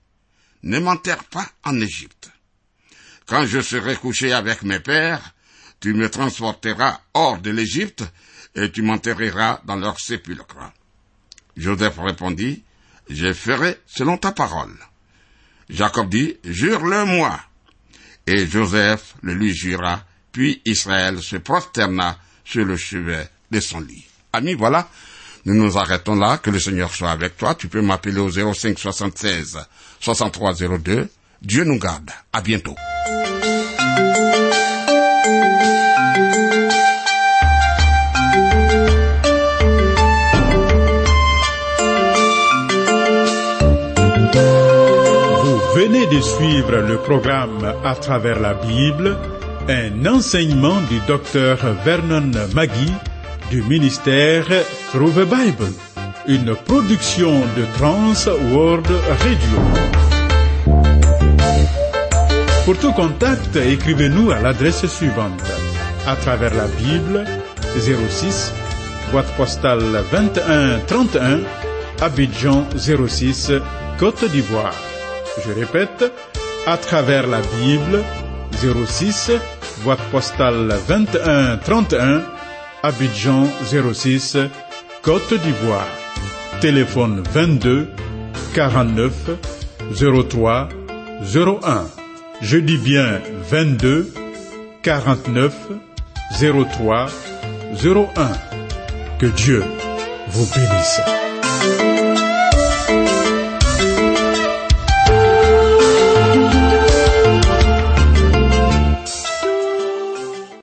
Ne 0.63 0.79
m'enterre 0.79 1.25
pas 1.25 1.49
en 1.65 1.81
Égypte. 1.81 2.31
Quand 3.27 3.47
je 3.47 3.61
serai 3.61 3.97
couché 3.97 4.33
avec 4.33 4.63
mes 4.63 4.81
pères, 4.81 5.35
tu 5.81 5.95
me 5.95 6.11
transporteras 6.11 7.01
hors 7.15 7.39
de 7.39 7.51
l'Égypte 7.51 8.05
et 8.55 8.71
tu 8.71 8.83
m'enterreras 8.83 9.61
dans 9.65 9.77
leur 9.77 9.99
sépulcre. 9.99 10.73
Joseph 11.57 11.99
répondit, 11.99 12.63
Je 13.09 13.33
ferai 13.33 13.79
selon 13.87 14.17
ta 14.17 14.33
parole. 14.33 14.77
Jacob 15.69 16.09
dit, 16.09 16.37
Jure-le-moi. 16.45 17.41
Et 18.27 18.47
Joseph 18.47 19.15
le 19.23 19.35
lui 19.35 19.55
jura, 19.55 20.03
puis 20.33 20.63
Israël 20.65 21.23
se 21.23 21.37
prosterna 21.37 22.19
sur 22.45 22.65
le 22.65 22.77
chevet 22.77 23.29
de 23.51 23.61
son 23.61 23.81
lit. 23.81 24.07
Amis, 24.33 24.55
voilà, 24.55 24.89
nous 25.45 25.55
nous 25.55 25.77
arrêtons 25.77 26.15
là, 26.15 26.39
que 26.39 26.51
le 26.51 26.59
Seigneur 26.59 26.95
soit 26.95 27.11
avec 27.11 27.37
toi. 27.37 27.55
Tu 27.55 27.69
peux 27.69 27.83
m'appeler 27.83 28.19
au 28.19 28.31
05 28.31 28.79
76 28.79 29.59
63 30.01 30.55
02. 30.79 31.09
Dieu 31.45 31.65
nous 31.65 31.79
garde. 31.79 32.11
À 32.33 32.41
bientôt. 32.41 32.75
Vous 45.43 45.61
venez 45.77 46.07
de 46.07 46.21
suivre 46.21 46.77
le 46.79 46.97
programme 46.97 47.75
À 47.85 47.95
travers 47.95 48.41
la 48.41 48.55
Bible, 48.55 49.19
un 49.69 50.07
enseignement 50.07 50.81
du 50.89 50.99
docteur 51.07 51.59
Vernon 51.85 52.31
Magui 52.55 52.93
du 53.51 53.63
ministère 53.63 54.47
Through 54.93 55.13
the 55.13 55.29
Bible, 55.29 55.73
une 56.27 56.55
production 56.55 57.41
de 57.55 57.67
Trans 57.77 58.15
World 58.51 58.91
Radio. 59.21 60.13
Pour 62.64 62.79
tout 62.79 62.92
contact, 62.92 63.57
écrivez-nous 63.57 64.31
à 64.31 64.40
l'adresse 64.40 64.87
suivante. 64.87 65.42
À 66.07 66.16
travers 66.16 66.55
la 66.55 66.66
Bible, 66.66 67.24
06, 67.79 68.53
boîte 69.12 69.31
postale 69.37 70.03
21 70.11 70.79
31, 70.87 71.40
Abidjan 72.00 72.64
06, 72.74 73.53
Côte 73.98 74.24
d'Ivoire. 74.31 74.74
Je 75.44 75.53
répète, 75.53 76.11
à 76.66 76.79
travers 76.79 77.27
la 77.27 77.40
Bible, 77.61 78.03
06, 78.87 79.33
boîte 79.83 80.03
postale 80.11 80.74
21 80.88 81.59
31, 81.59 82.22
Abidjan 82.83 83.46
06, 83.92 84.38
Côte 85.03 85.35
d'Ivoire. 85.35 85.88
Téléphone 86.62 87.22
22 87.31 87.88
49 88.55 89.12
03 89.92 90.68
01. 91.35 91.94
Je 92.45 92.59
dis 92.59 92.77
bien 92.77 93.23
22 93.51 94.13
49 94.83 95.55
03 96.39 97.07
01. 97.83 98.07
Que 99.19 99.27
Dieu 99.27 99.65
vous 100.29 100.47
bénisse. 100.55 101.01